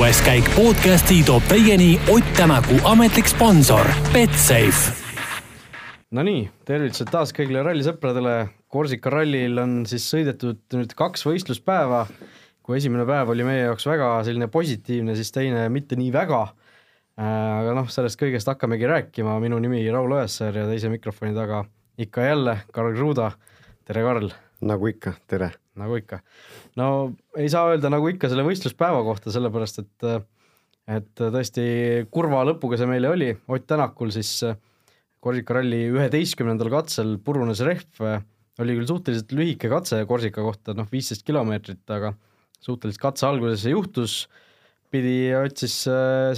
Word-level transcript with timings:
kuues 0.00 0.22
käik 0.24 0.46
podcasti 0.56 1.18
toob 1.28 1.44
teieni 1.44 1.98
Ott 2.08 2.24
Tänaku 2.36 2.78
ametlik 2.88 3.26
sponsor 3.28 3.84
Betsafe. 4.14 4.94
Nonii, 6.16 6.46
tervitused 6.64 7.10
taas 7.12 7.34
kõigile 7.36 7.60
rallisõpradele. 7.66 8.32
Korsika 8.72 9.12
rallil 9.12 9.60
on 9.60 9.74
siis 9.90 10.06
sõidetud 10.08 10.62
nüüd 10.72 10.94
kaks 10.96 11.26
võistluspäeva. 11.28 12.06
kui 12.64 12.78
esimene 12.78 13.04
päev 13.04 13.34
oli 13.34 13.44
meie 13.44 13.66
jaoks 13.66 13.84
väga 13.90 14.08
selline 14.24 14.48
positiivne, 14.48 15.18
siis 15.20 15.34
teine 15.36 15.68
mitte 15.68 16.00
nii 16.00 16.08
väga. 16.16 16.40
aga 17.20 17.76
noh, 17.76 17.92
sellest 17.92 18.16
kõigest 18.22 18.48
hakkamegi 18.48 18.88
rääkima. 18.88 19.36
minu 19.40 19.58
nimi 19.58 19.84
Raul 19.90 20.16
Õessar 20.16 20.56
ja 20.56 20.64
teise 20.64 20.88
mikrofoni 20.88 21.34
taga 21.34 21.66
ikka 21.98 22.24
jälle 22.24 22.60
Karl 22.72 22.94
Kruda. 22.96 23.32
tere, 23.84 24.00
Karl. 24.00 24.32
nagu 24.60 24.86
ikka, 24.86 25.12
tere. 25.26 25.50
nagu 25.76 25.96
ikka. 25.96 26.22
No 26.78 26.88
ei 27.38 27.48
saa 27.50 27.72
öelda 27.72 27.90
nagu 27.92 28.10
ikka 28.10 28.30
selle 28.30 28.44
võistluspäeva 28.46 29.02
kohta, 29.06 29.32
sellepärast 29.34 29.82
et 29.82 30.10
et 30.90 31.20
tõesti 31.20 31.64
kurva 32.10 32.42
lõpuga 32.48 32.78
see 32.80 32.88
meile 32.90 33.10
oli, 33.12 33.30
Ott 33.52 33.66
Tänakul 33.70 34.10
siis 34.14 34.40
Korsika 35.22 35.58
ralli 35.58 35.84
üheteistkümnendal 35.92 36.70
katsel 36.72 37.18
purunes 37.22 37.60
rehv, 37.62 38.00
oli 38.60 38.76
küll 38.78 38.88
suhteliselt 38.88 39.34
lühike 39.36 39.70
katse 39.70 40.00
Korsika 40.08 40.42
kohta, 40.42 40.74
noh 40.74 40.88
viisteist 40.90 41.22
kilomeetrit, 41.28 41.84
aga 41.92 42.14
suhteliselt 42.64 43.02
katse 43.02 43.28
alguses 43.28 43.62
see 43.62 43.74
juhtus, 43.74 44.14
pidi 44.90 45.30
Ott 45.38 45.62
siis 45.62 45.76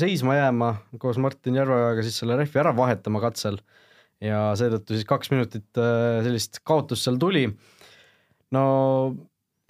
seisma 0.03 0.37
jääma 0.37 0.75
koos 1.01 1.21
Martin 1.23 1.57
Järveojaga 1.57 2.05
siis 2.05 2.21
selle 2.21 2.37
rehvi 2.37 2.61
ära 2.61 2.75
vahetama 2.77 3.23
katsel 3.23 3.57
ja 4.23 4.51
seetõttu 4.59 4.99
siis 4.99 5.09
kaks 5.09 5.33
minutit 5.33 5.81
sellist 6.27 6.61
kaotust 6.67 7.07
seal 7.07 7.17
tuli. 7.23 7.47
no 8.53 8.65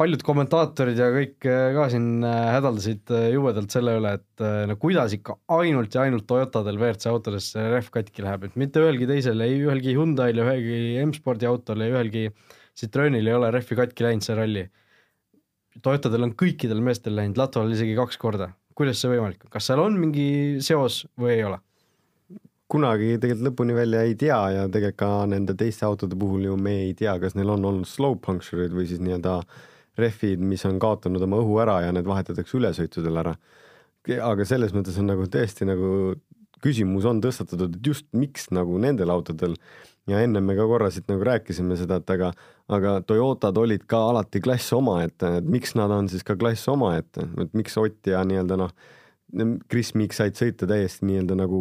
paljud 0.00 0.22
kommentaatorid 0.24 0.98
ja 0.98 1.10
kõik 1.12 1.36
ka 1.42 1.84
siin 1.92 2.24
hädaldasid 2.24 3.12
jubedalt 3.34 3.74
selle 3.74 3.96
üle, 4.00 4.14
et 4.18 4.44
no 4.68 4.76
kuidas 4.80 5.12
ikka 5.14 5.36
ainult 5.52 5.94
ja 5.94 6.06
ainult 6.06 6.26
Toyotadel 6.30 6.80
WRC 6.80 7.10
autodes 7.10 7.50
see 7.52 7.66
rehv 7.70 7.90
katki 7.94 8.24
läheb, 8.24 8.48
et 8.48 8.56
mitte 8.58 8.82
ühelgi 8.82 9.06
teisel, 9.10 9.44
ei 9.44 9.60
ühelgi 9.60 9.94
Hyundai'l, 9.98 10.40
ühelgi 10.42 10.78
M-spordi 11.04 11.48
autol, 11.50 11.84
ei 11.84 11.92
ühelgi 11.94 12.24
Citroenil 12.78 13.28
ei 13.28 13.36
ole 13.36 13.50
rehvi 13.52 13.76
katki 13.76 14.06
läinud 14.06 14.24
see 14.24 14.36
ralli. 14.36 14.62
Toyotadel 15.84 16.24
on 16.28 16.32
kõikidel 16.40 16.80
meestel 16.84 17.16
läinud, 17.16 17.38
Latval 17.40 17.72
isegi 17.72 17.96
kaks 17.96 18.18
korda. 18.20 18.52
kuidas 18.72 19.02
see 19.02 19.10
võimalik 19.12 19.44
on, 19.44 19.50
kas 19.52 19.66
seal 19.68 19.80
on 19.82 19.98
mingi 20.00 20.56
seos 20.64 21.02
või 21.20 21.36
ei 21.36 21.44
ole? 21.44 21.60
kunagi 22.72 23.18
tegelikult 23.20 23.44
lõpuni 23.50 23.74
välja 23.76 24.00
ei 24.08 24.14
tea 24.16 24.38
ja 24.54 24.62
tegelikult 24.64 24.96
ka 25.02 25.08
nende 25.28 25.52
teiste 25.60 25.84
autode 25.84 26.16
puhul 26.16 26.46
ju 26.46 26.54
me 26.56 26.72
ei 26.86 26.94
tea, 26.96 27.18
kas 27.20 27.36
neil 27.36 27.52
on 27.52 27.66
olnud 27.68 27.88
slow 27.88 28.16
puncture'id 28.24 28.72
või 28.72 28.86
siis 28.88 29.02
nii-öelda 29.04 29.34
rehvid, 29.98 30.40
mis 30.40 30.64
on 30.68 30.78
kaotanud 30.82 31.22
oma 31.26 31.40
õhu 31.42 31.58
ära 31.62 31.80
ja 31.86 31.92
need 31.94 32.08
vahetatakse 32.08 32.56
ülesõitudel 32.58 33.18
ära. 33.24 33.34
aga 34.22 34.44
selles 34.44 34.72
mõttes 34.74 34.98
on 34.98 35.06
nagu 35.06 35.26
tõesti 35.30 35.66
nagu 35.68 36.14
küsimus 36.62 37.06
on 37.08 37.20
tõstatatud, 37.22 37.76
et 37.76 37.86
just 37.86 38.06
miks 38.14 38.48
nagu 38.54 38.78
nendel 38.78 39.10
autodel 39.10 39.56
ja 40.10 40.22
enne 40.22 40.40
me 40.42 40.56
ka 40.58 40.66
korra 40.66 40.90
siit 40.90 41.08
nagu 41.10 41.24
rääkisime 41.26 41.76
seda, 41.78 41.98
et 42.02 42.10
aga, 42.10 42.32
aga 42.68 43.00
Toyotad 43.06 43.58
olid 43.58 43.84
ka 43.90 44.00
alati 44.10 44.42
klass 44.42 44.72
omaette, 44.74 45.36
et 45.38 45.46
miks 45.46 45.76
nad 45.78 45.90
on 45.90 46.10
siis 46.10 46.24
ka 46.26 46.36
klass 46.38 46.68
omaette, 46.70 47.28
et 47.42 47.54
miks 47.58 47.76
Ott 47.78 48.10
ja 48.10 48.22
nii-öelda 48.26 48.58
noh 48.58 48.74
Chris 49.32 49.94
Meek 49.96 50.12
said 50.12 50.36
sõita 50.36 50.66
täiesti 50.68 51.06
nii-öelda 51.08 51.36
nagu 51.38 51.58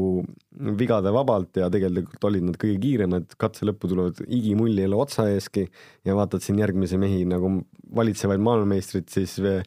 vigade 0.79 1.13
vabalt 1.15 1.55
ja 1.61 1.69
tegelikult 1.71 2.27
olid 2.27 2.49
nad 2.49 2.59
kõige 2.59 2.81
kiiremad, 2.83 3.31
katse 3.39 3.67
lõppu 3.69 3.87
tulevad 3.91 4.19
igimulli 4.27 4.83
jälle 4.83 4.99
otsa 4.99 5.29
eeski 5.31 5.69
ja 6.07 6.17
vaatad 6.17 6.43
siin 6.43 6.59
järgmisi 6.59 6.99
mehi 6.99 7.23
nagu 7.29 7.61
valitsevaid 7.95 8.43
maailmameistrid 8.43 9.07
siis 9.11 9.37
või, 9.39 9.63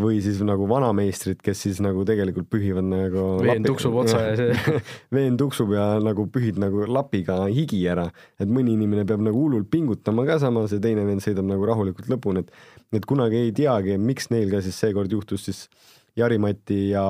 või 0.00 0.22
siis 0.24 0.40
nagu 0.46 0.64
vanameistrid, 0.70 1.42
kes 1.44 1.66
siis 1.66 1.84
nagu 1.84 2.06
tegelikult 2.08 2.48
pühivad 2.52 2.88
nagu 2.88 3.28
veen 3.44 3.68
tuksub 3.68 4.00
otsa 4.06 4.24
ja 4.30 4.34
see 4.40 4.80
veen 5.20 5.36
tuksub 5.40 5.76
ja 5.76 5.92
nagu 6.00 6.24
pühid 6.32 6.60
nagu 6.64 6.88
lapiga 6.88 7.42
higi 7.52 7.84
ära, 7.92 8.08
et 8.40 8.48
mõni 8.48 8.72
inimene 8.78 9.04
peab 9.08 9.20
nagu 9.28 9.44
hullult 9.44 9.68
pingutama 9.72 10.24
ka 10.32 10.40
samas 10.42 10.72
ja 10.72 10.80
teine 10.80 11.04
vend 11.08 11.24
sõidab 11.24 11.44
nagu 11.52 11.68
rahulikult 11.68 12.08
lõpuni, 12.08 12.46
et 12.46 12.96
et 12.96 13.04
kunagi 13.08 13.38
ei 13.46 13.52
teagi, 13.56 14.00
miks 14.00 14.32
neil 14.32 14.50
ka 14.52 14.64
siis 14.64 14.80
seekord 14.80 15.12
juhtus 15.12 15.46
siis 15.48 15.66
Jari-Mati 16.18 16.80
ja, 16.90 17.04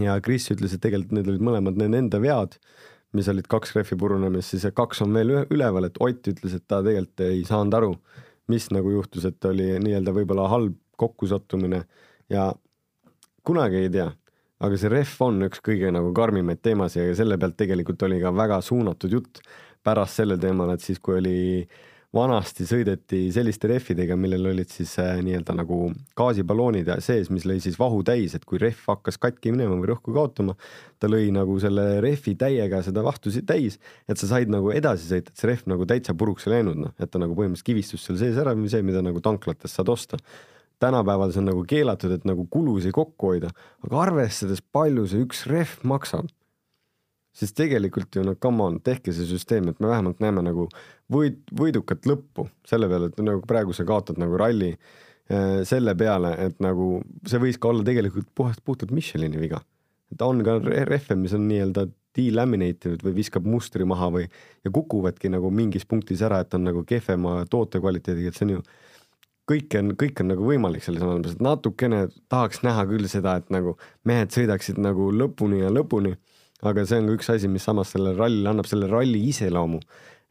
ja 0.00 0.18
Kris 0.24 0.50
ütles, 0.52 0.74
et 0.74 0.82
tegelikult 0.84 1.14
need 1.16 1.30
olid 1.32 1.44
mõlemad 1.48 1.78
nende 1.80 2.02
enda 2.02 2.20
vead, 2.22 2.58
mis 3.16 3.28
olid 3.32 3.48
kaks 3.50 3.72
rehvi 3.76 3.96
purunemist, 4.00 4.52
siis 4.52 4.66
kaks 4.76 5.00
on 5.06 5.16
veel 5.16 5.32
üleval, 5.44 5.88
et 5.88 5.96
Ott 6.04 6.28
ütles, 6.32 6.56
et 6.56 6.66
ta 6.68 6.82
tegelikult 6.84 7.24
ei 7.24 7.42
saanud 7.48 7.78
aru, 7.78 7.94
mis 8.52 8.68
nagu 8.74 8.92
juhtus, 8.92 9.24
et 9.28 9.48
oli 9.48 9.72
nii-öelda 9.82 10.14
võib-olla 10.14 10.50
halb 10.52 10.76
kokkusattumine 11.00 11.82
ja 12.32 12.50
kunagi 13.46 13.86
ei 13.86 13.90
tea, 13.92 14.06
aga 14.64 14.78
see 14.80 14.92
rehv 14.92 15.18
on 15.26 15.48
üks 15.48 15.60
kõige 15.64 15.90
nagu 15.92 16.12
karmimaid 16.16 16.62
teemasid 16.64 17.10
ja 17.10 17.16
selle 17.18 17.36
pealt 17.40 17.58
tegelikult 17.60 18.02
oli 18.06 18.20
ka 18.22 18.32
väga 18.34 18.62
suunatud 18.64 19.12
jutt 19.12 19.42
pärast 19.84 20.20
sellel 20.20 20.40
teemal, 20.42 20.72
et 20.72 20.82
siis, 20.82 20.98
kui 20.98 21.18
oli 21.20 21.36
äh, 21.62 21.95
vanasti 22.14 22.66
sõideti 22.68 23.26
selliste 23.34 23.68
rehvidega, 23.70 24.16
millel 24.18 24.50
olid 24.52 24.70
siis 24.72 24.94
äh, 25.02 25.16
nii-öelda 25.24 25.56
nagu 25.58 25.78
gaasiballoonid 26.18 26.88
sees, 27.04 27.30
mis 27.34 27.46
lõi 27.48 27.58
siis 27.62 27.78
vahu 27.80 28.02
täis, 28.06 28.36
et 28.36 28.46
kui 28.48 28.60
rehv 28.62 28.84
hakkas 28.86 29.18
katki 29.22 29.52
minema 29.54 29.76
või 29.80 29.90
rõhku 29.92 30.14
kaotama, 30.14 30.56
ta 31.02 31.10
lõi 31.10 31.28
nagu 31.34 31.58
selle 31.62 32.00
rehvi 32.04 32.36
täiega 32.38 32.82
seda 32.86 33.04
vahtu 33.06 33.32
täis, 33.46 33.80
et 34.08 34.20
sa 34.20 34.30
said 34.30 34.52
nagu 34.52 34.72
edasi 34.74 35.10
sõita, 35.10 35.32
et 35.32 35.40
see 35.42 35.50
rehv 35.50 35.66
nagu 35.72 35.88
täitsa 35.88 36.14
puruks 36.16 36.46
ei 36.48 36.56
läinud, 36.56 36.78
noh, 36.86 36.94
et 36.98 37.10
ta 37.10 37.22
nagu 37.22 37.36
põhimõtteliselt 37.36 37.70
kivistus 37.72 38.06
seal 38.06 38.20
sees 38.20 38.38
ära, 38.40 38.54
see, 38.70 38.84
mida 38.86 39.02
nagu 39.04 39.22
tanklates 39.24 39.76
saad 39.76 39.90
osta. 39.92 40.20
Tänapäeval 40.82 41.30
see 41.32 41.40
on 41.40 41.46
nagu 41.48 41.62
keelatud, 41.68 42.12
et 42.12 42.26
nagu 42.28 42.44
kulusid 42.52 42.92
kokku 42.92 43.32
hoida, 43.32 43.48
aga 43.84 44.02
arvestades, 44.02 44.60
palju 44.60 45.06
see 45.08 45.22
üks 45.24 45.46
rehv 45.48 45.78
maksab, 45.88 46.28
siis 47.36 47.52
tegelikult 47.56 48.16
ju 48.16 48.24
no 48.24 48.34
come 48.40 48.64
on, 48.64 48.78
tehke 48.84 49.12
see 49.14 49.26
süsteem, 49.28 49.68
et 49.70 49.80
me 49.82 49.90
vähemalt 49.90 50.22
näeme 50.24 50.44
nagu 50.46 50.68
võid, 51.12 51.42
võidukat 51.56 52.08
lõppu 52.08 52.48
selle 52.68 52.88
peale, 52.90 53.10
et 53.12 53.20
nagu 53.24 53.44
praegu 53.48 53.76
sa 53.76 53.84
kaotad 53.88 54.20
nagu 54.20 54.38
ralli 54.40 54.72
äh, 54.72 55.60
selle 55.68 55.94
peale, 55.98 56.32
et 56.48 56.58
nagu 56.64 56.96
see 57.28 57.42
võis 57.42 57.60
ka 57.60 57.72
olla 57.72 57.84
tegelikult 57.86 58.30
puhast 58.34 58.64
puhtalt 58.64 58.94
Michelini 58.96 59.40
viga. 59.40 59.60
ta 60.16 60.28
on 60.30 60.42
ka 60.46 60.58
rehve, 60.64 61.16
mis 61.18 61.34
on 61.36 61.48
nii-öelda 61.50 61.88
delaminated 62.16 63.02
või 63.04 63.18
viskab 63.18 63.44
mustri 63.44 63.84
maha 63.84 64.08
või 64.14 64.24
ja 64.64 64.72
kukuvadki 64.72 65.28
nagu 65.28 65.50
mingis 65.52 65.84
punktis 65.84 66.22
ära, 66.24 66.40
et 66.40 66.54
on 66.56 66.64
nagu 66.64 66.84
kehvema 66.88 67.42
toote 67.50 67.82
kvaliteediga, 67.82 68.32
et 68.32 68.38
see 68.38 68.46
on 68.46 68.54
ju 68.54 68.62
kõik 69.50 69.76
on, 69.78 69.92
kõik 70.00 70.22
on 70.22 70.32
nagu 70.32 70.46
võimalik 70.46 70.84
selles 70.86 71.04
maailmas, 71.04 71.36
et 71.36 71.44
natukene 71.44 72.06
tahaks 72.32 72.62
näha 72.66 72.86
küll 72.88 73.10
seda, 73.10 73.36
et 73.40 73.52
nagu 73.54 73.76
mehed 74.08 74.32
sõidaksid 74.34 74.80
nagu 74.82 75.10
lõpuni 75.14 75.60
ja 75.62 75.70
lõpuni 75.74 76.16
aga 76.62 76.84
see 76.88 77.00
on 77.00 77.10
ka 77.10 77.16
üks 77.18 77.32
asi, 77.34 77.50
mis 77.52 77.66
samas 77.68 77.92
sellele 77.94 78.16
rallile 78.16 78.52
annab 78.52 78.68
selle 78.70 78.88
ralli 78.90 79.20
iseloomu, 79.30 79.80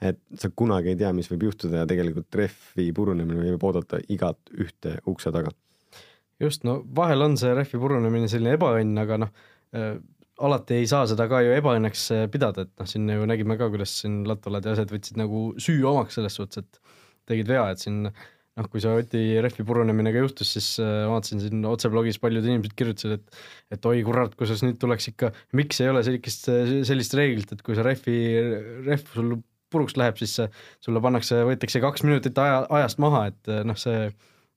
et 0.06 0.20
sa 0.40 0.50
kunagi 0.50 0.94
ei 0.94 1.00
tea, 1.00 1.12
mis 1.16 1.30
võib 1.32 1.48
juhtuda 1.50 1.84
ja 1.84 1.90
tegelikult 1.90 2.40
rehvi 2.40 2.90
purunemine 2.96 3.52
võib 3.54 3.68
oodata 3.70 4.02
igat 4.12 4.40
ühte 4.58 4.98
ukse 5.12 5.32
taga. 5.36 5.54
just, 6.40 6.66
no 6.68 6.82
vahel 6.96 7.22
on 7.22 7.38
see 7.40 7.54
rehvi 7.56 7.80
purunemine 7.80 8.28
selline 8.32 8.58
ebaõnn, 8.58 8.98
aga 9.06 9.22
noh 9.24 9.32
äh,, 9.76 9.96
alati 10.44 10.82
ei 10.82 10.88
saa 10.90 11.06
seda 11.08 11.30
ka 11.32 11.40
ju 11.46 11.54
ebaõnneks 11.56 12.06
äh, 12.16 12.26
pidada, 12.32 12.66
et 12.66 12.74
noh, 12.82 12.90
siin 12.90 13.08
ju 13.10 13.28
nägime 13.30 13.58
ka, 13.60 13.70
kuidas 13.72 13.94
siin 14.02 14.24
Latvalad 14.28 14.68
ja 14.68 14.76
asjad 14.76 14.92
võtsid 14.92 15.20
nagu 15.22 15.48
süü 15.62 15.86
omaks 15.88 16.18
selles 16.20 16.36
suhtes, 16.36 16.66
et 16.66 16.82
tegid 17.30 17.50
vea, 17.50 17.70
et 17.72 17.82
siin 17.82 18.10
noh, 18.60 18.70
kui 18.72 18.84
see 18.84 18.94
Oti 19.02 19.24
rehvi 19.44 19.66
purunemine 19.68 20.14
ka 20.16 20.22
juhtus, 20.24 20.54
siis 20.56 20.70
äh, 20.84 21.06
vaatasin 21.12 21.44
siin 21.44 21.66
otseblogis 21.70 22.20
paljud 22.24 22.46
inimesed 22.48 22.76
kirjutasid, 22.78 23.18
et 23.20 23.76
et 23.76 23.90
oi 23.90 24.04
kurat, 24.08 24.36
kuidas 24.40 24.64
nüüd 24.66 24.80
tuleks 24.82 25.10
ikka, 25.12 25.32
miks 25.58 25.82
ei 25.84 25.92
ole 25.92 26.06
sellist, 26.08 26.48
sellist 26.88 27.18
reeglit, 27.18 27.52
et 27.52 27.66
kui 27.66 27.76
see 27.78 27.86
rehvi, 27.86 28.20
rehv 28.86 29.12
sul 29.12 29.36
puruks 29.74 29.98
läheb, 30.00 30.16
siis 30.22 30.38
sulle 30.84 31.02
pannakse, 31.04 31.42
võetakse 31.50 31.82
kaks 31.84 32.06
minutit 32.06 32.38
aja, 32.40 32.64
ajast 32.80 33.02
maha, 33.04 33.26
et 33.34 33.52
noh, 33.68 33.78
see, 33.80 34.08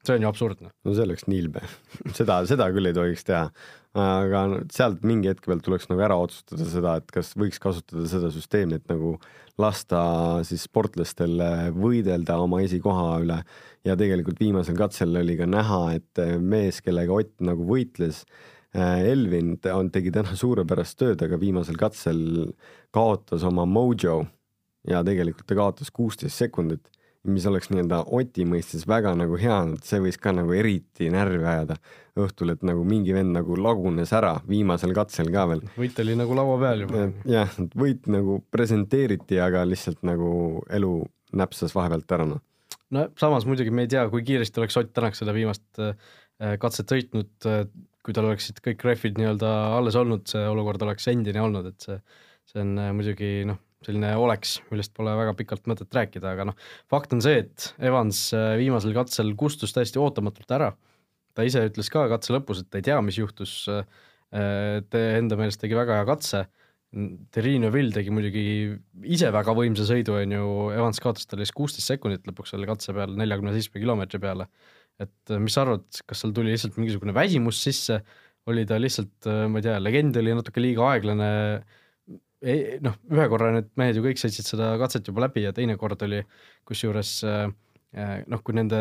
see 0.07 0.15
on 0.15 0.27
ju 0.27 0.31
absurdne. 0.31 0.73
no 0.87 0.95
see 0.95 1.09
oleks 1.09 1.27
niilbe 1.31 1.65
seda, 2.19 2.43
seda 2.51 2.71
küll 2.75 2.91
ei 2.91 2.97
tohiks 2.97 3.27
teha 3.27 3.49
aga 3.97 4.43
sealt 4.73 5.05
mingi 5.07 5.31
hetke 5.31 5.49
pealt 5.49 5.65
tuleks 5.65 5.89
nagu 5.89 6.03
ära 6.05 6.19
otsustada 6.21 6.67
seda, 6.69 6.97
et 7.01 7.09
kas 7.15 7.33
võiks 7.39 7.61
kasutada 7.63 8.05
seda 8.11 8.31
süsteemi, 8.35 8.79
et 8.79 8.91
nagu 8.91 9.15
lasta 9.59 10.01
siis 10.47 10.67
sportlastel 10.69 11.41
võidelda 11.77 12.37
oma 12.43 12.61
esikoha 12.67 13.09
üle. 13.25 13.41
Ja 13.87 13.97
tegelikult 13.99 14.41
viimasel 14.43 14.77
katsel 14.79 15.17
oli 15.19 15.39
ka 15.39 15.49
näha, 15.49 15.83
et 15.97 16.23
mees, 16.43 16.83
kellega 16.85 17.15
Ott 17.15 17.41
nagu 17.41 17.65
võitles, 17.67 18.25
Elvin, 18.77 19.57
ta 19.65 19.79
on, 19.81 19.89
tegi 19.91 20.13
täna 20.13 20.37
suurepärast 20.37 20.99
tööd, 21.01 21.23
aga 21.25 21.39
viimasel 21.41 21.79
katsel 21.81 22.53
kaotas 22.95 23.47
oma 23.49 23.65
mojo. 23.67 24.27
Ja 24.89 25.01
tegelikult 25.05 25.49
ta 25.49 25.57
kaotas 25.59 25.91
kuusteist 25.93 26.39
sekundit 26.39 26.93
mis 27.27 27.47
oleks 27.51 27.71
nii-öelda 27.73 28.03
Oti 28.15 28.45
mõistes 28.49 28.85
väga 28.89 29.15
nagu 29.19 29.39
hea, 29.41 29.57
see 29.85 30.01
võis 30.03 30.19
ka 30.23 30.33
nagu 30.37 30.53
eriti 30.55 31.09
närvi 31.13 31.43
ajada 31.43 31.79
õhtul, 32.19 32.53
et 32.55 32.63
nagu 32.67 32.85
mingi 32.87 33.15
vend 33.15 33.35
nagu 33.37 33.57
lagunes 33.59 34.13
ära 34.17 34.37
viimasel 34.49 34.95
katsel 34.97 35.31
ka 35.35 35.47
veel. 35.51 35.65
võit 35.79 35.99
oli 36.03 36.17
nagu 36.19 36.37
laua 36.39 36.59
peal 36.63 36.85
juba. 36.87 37.09
jah, 37.29 37.59
võit 37.79 38.07
nagu 38.11 38.41
presenteeriti, 38.55 39.41
aga 39.43 39.65
lihtsalt 39.69 40.05
nagu 40.07 40.63
elu 40.71 40.93
näpsas 41.39 41.75
vahepealt 41.77 42.17
ära 42.17 42.29
noh. 42.31 42.43
no 42.95 43.09
samas 43.21 43.47
muidugi 43.49 43.75
me 43.75 43.87
ei 43.87 43.93
tea, 43.93 44.07
kui 44.13 44.25
kiiresti 44.27 44.63
oleks 44.63 44.79
Ott 44.81 44.95
Tänak 44.97 45.19
seda 45.19 45.35
viimast 45.37 45.83
äh, 45.83 45.95
katset 46.63 46.95
sõitnud, 46.95 47.35
kui 48.07 48.15
tal 48.17 48.31
oleksid 48.31 48.63
kõik 48.65 48.85
rehvid 48.87 49.19
nii-öelda 49.19 49.55
alles 49.77 49.99
olnud, 49.99 50.27
see 50.31 50.45
olukord 50.49 50.83
oleks 50.87 51.11
endine 51.11 51.43
olnud, 51.43 51.67
et 51.73 51.89
see, 51.89 51.99
see 52.49 52.63
on 52.63 52.79
muidugi 52.97 53.33
noh, 53.49 53.59
selline 53.87 54.11
oleks, 54.19 54.59
millest 54.73 54.95
pole 54.97 55.15
väga 55.15 55.35
pikalt 55.39 55.69
mõtet 55.71 55.95
rääkida, 55.95 56.35
aga 56.35 56.49
noh, 56.51 56.57
fakt 56.91 57.13
on 57.15 57.23
see, 57.25 57.45
et 57.45 57.71
Evans 57.79 58.25
viimasel 58.59 58.95
katsel 58.97 59.35
kustus 59.39 59.75
täiesti 59.77 60.01
ootamatult 60.03 60.51
ära. 60.57 60.73
ta 61.39 61.47
ise 61.47 61.63
ütles 61.69 61.91
ka 61.95 62.09
katse 62.11 62.35
lõpus, 62.35 62.65
et 62.65 62.71
ta 62.71 62.81
ei 62.81 62.87
tea, 62.91 63.01
mis 63.03 63.19
juhtus. 63.21 63.69
ta 64.29 65.03
enda 65.17 65.39
meelest 65.41 65.61
tegi 65.63 65.77
väga 65.79 66.01
hea 66.01 66.09
katse 66.09 66.43
Terrine 66.89 67.69
Vill 67.69 67.93
tegi 67.93 68.13
muidugi 68.13 68.43
ise 69.13 69.29
väga 69.33 69.53
võimsa 69.57 69.85
sõidu, 69.85 70.15
on 70.23 70.33
ju, 70.33 70.53
Evans 70.73 71.01
kaotas 71.05 71.29
talle 71.29 71.45
siis 71.45 71.57
kuusteist 71.57 71.91
sekundit 71.91 72.25
lõpuks 72.29 72.55
selle 72.55 72.69
katse 72.69 72.95
peal 72.97 73.13
neljakümne 73.19 73.53
seitsme 73.53 73.83
kilomeetri 73.83 74.21
peale. 74.23 74.49
et 74.99 75.31
mis 75.39 75.55
sa 75.55 75.63
arvad, 75.63 75.85
kas 76.09 76.25
seal 76.25 76.33
tuli 76.35 76.51
lihtsalt 76.51 76.79
mingisugune 76.81 77.13
väsimus 77.15 77.61
sisse, 77.63 78.01
oli 78.49 78.65
ta 78.67 78.81
lihtsalt, 78.81 79.29
ma 79.53 79.61
ei 79.61 79.67
tea, 79.69 79.77
legend 79.79 80.17
oli 80.19 80.33
natuke 80.35 80.65
liiga 80.65 80.89
aeglane, 80.95 81.29
noh, 82.85 82.99
ühe 83.11 83.29
korra 83.33 83.51
need 83.55 83.73
mehed 83.81 83.99
ju 83.99 84.05
kõik 84.05 84.21
sõitsid 84.21 84.47
seda 84.47 84.75
katset 84.79 85.09
juba 85.11 85.27
läbi 85.27 85.43
ja 85.47 85.55
teine 85.57 85.79
kord 85.81 86.03
oli 86.07 86.21
kusjuures 86.69 87.13
noh, 87.25 88.43
kui 88.45 88.55
nende 88.55 88.79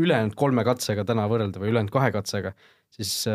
ülejäänud 0.00 0.36
kolme 0.38 0.64
katsega 0.64 1.04
täna 1.04 1.26
võrrelda 1.28 1.60
või 1.60 1.72
ülejäänud 1.72 1.92
kahe 1.92 2.08
katsega, 2.14 2.54
siis 2.94 3.26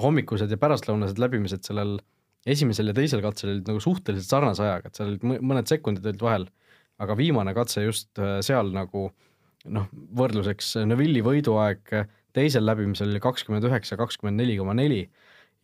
hommikused 0.00 0.50
ja 0.50 0.58
pärastlõunased 0.58 1.20
läbimised 1.22 1.62
sellel 1.68 1.94
äh, 2.00 2.08
esimesel 2.48 2.90
ja 2.90 2.96
teisel 2.96 3.22
katsel 3.24 3.54
olid 3.54 3.68
nagu 3.70 3.80
suhteliselt 3.82 4.28
sarnase 4.28 4.64
ajaga, 4.64 4.90
et 4.90 4.98
seal 4.98 5.12
olid 5.12 5.24
mõned 5.24 5.70
sekundid 5.70 6.06
olid 6.10 6.24
vahel, 6.24 6.46
aga 7.02 7.16
viimane 7.18 7.54
katse 7.56 7.84
just 7.86 8.20
äh, 8.20 8.38
seal 8.44 8.70
nagu 8.74 9.08
noh, 9.64 9.88
võrdluseks 10.18 10.74
Neville'i 10.84 11.24
võiduaeg 11.24 11.94
teisel 12.36 12.66
läbimisel 12.68 13.12
oli 13.12 13.22
kakskümmend 13.24 13.64
üheksa, 13.68 13.96
kakskümmend 14.00 14.42
neli 14.42 14.58
koma 14.60 14.74
neli 14.76 15.06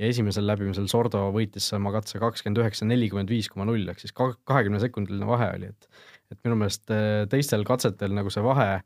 ja 0.00 0.08
esimesel 0.08 0.47
läbimisel 0.49 0.88
Sordo 0.91 1.26
võitis 1.35 1.67
oma 1.76 1.93
katse 1.93 2.20
kakskümmend 2.23 2.62
üheksa, 2.62 2.87
nelikümmend 2.88 3.31
viis 3.32 3.50
koma 3.52 3.67
null 3.69 3.85
ehk 3.93 4.00
siis 4.00 4.14
kahekümne 4.17 4.81
sekundiline 4.82 5.29
vahe 5.29 5.50
oli, 5.58 5.75
et 5.75 5.91
et 6.31 6.38
minu 6.47 6.56
meelest 6.61 6.93
äh, 6.94 7.26
teistel 7.31 7.67
katsetel 7.67 8.14
nagu 8.14 8.31
see 8.31 8.43
vahe 8.44 8.81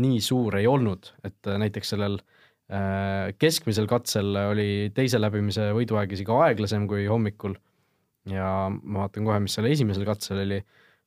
nii 0.00 0.20
suur 0.24 0.56
ei 0.56 0.66
olnud, 0.68 1.10
et 1.28 1.50
äh, 1.50 1.58
näiteks 1.60 1.92
sellel 1.92 2.16
äh, 2.72 3.34
keskmisel 3.36 3.88
katsel 3.90 4.32
oli 4.40 4.90
teise 4.96 5.20
läbimise 5.20 5.70
võiduaeg 5.76 6.16
isegi 6.16 6.32
aeglasem 6.32 6.88
kui 6.90 7.04
hommikul 7.10 7.56
ja 8.32 8.48
ma 8.72 9.04
vaatan 9.04 9.28
kohe, 9.28 9.38
mis 9.44 9.54
seal 9.56 9.68
esimesel 9.70 10.08
katsel 10.08 10.42
oli, 10.42 10.62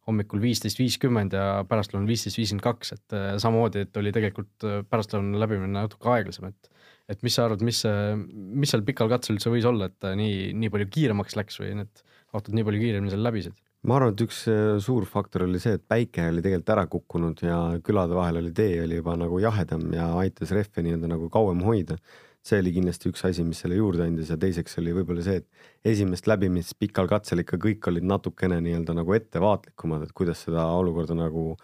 hommikul 0.08 0.42
viisteist 0.42 0.80
viiskümmend 0.80 1.34
ja 1.36 1.64
pärastlõunal 1.70 2.08
viisteist 2.10 2.40
viiskümmend 2.40 2.64
kaks, 2.66 2.94
et 2.96 3.16
samamoodi, 3.44 3.84
et 3.86 3.98
oli 4.00 4.14
tegelikult 4.16 4.66
pärastlõunane 4.90 5.42
läbimine 5.42 5.74
natuke 5.76 6.10
aeglasem, 6.16 6.48
et 6.50 6.79
et 7.10 7.24
mis 7.26 7.34
sa 7.36 7.48
arvad, 7.48 7.64
mis 7.66 7.82
mis 7.86 8.70
seal 8.72 8.86
pikal 8.88 9.10
katsel 9.12 9.38
üldse 9.38 9.52
võis 9.54 9.66
olla, 9.68 9.90
et 9.90 10.12
nii, 10.20 10.52
nii 10.60 10.72
palju 10.74 10.92
kiiremaks 10.94 11.40
läks 11.40 11.60
või 11.62 11.74
need 11.82 12.06
autod 12.36 12.56
nii 12.56 12.68
palju 12.68 12.84
kiiremini 12.84 13.14
seal 13.14 13.26
läbisid? 13.26 13.58
ma 13.88 13.96
arvan, 13.96 14.12
et 14.12 14.22
üks 14.26 14.42
äh, 14.52 14.78
suur 14.84 15.06
faktor 15.08 15.46
oli 15.46 15.60
see, 15.64 15.78
et 15.80 15.86
päike 15.88 16.26
oli 16.28 16.44
tegelikult 16.44 16.74
ära 16.74 16.88
kukkunud 16.92 17.44
ja 17.46 17.60
külade 17.86 18.18
vahel 18.18 18.42
oli 18.42 18.52
tee 18.56 18.82
oli 18.84 18.98
juba 19.00 19.16
nagu 19.20 19.40
jahedam 19.40 19.86
ja 19.96 20.10
aitas 20.20 20.52
rehve 20.56 20.84
nii-öelda 20.84 21.14
nagu 21.14 21.30
kauem 21.32 21.64
hoida. 21.64 21.96
see 22.44 22.60
oli 22.60 22.72
kindlasti 22.76 23.10
üks 23.12 23.24
asi, 23.28 23.44
mis 23.44 23.60
selle 23.64 23.76
juurde 23.76 24.06
andis 24.08 24.30
ja 24.32 24.38
teiseks 24.40 24.78
oli 24.80 24.94
võib-olla 24.96 25.24
see, 25.24 25.42
et 25.42 25.92
esimest 25.94 26.28
läbimist 26.28 26.78
pikal 26.80 27.08
katsel 27.12 27.44
ikka 27.44 27.60
kõik 27.60 27.88
olid 27.92 28.08
natukene 28.08 28.60
nii-öelda 28.64 28.96
nagu 28.96 29.16
ettevaatlikumad, 29.16 30.06
et 30.08 30.14
kuidas 30.16 30.46
seda 30.48 30.64
olukorda 30.76 31.18
nagu, 31.20 31.58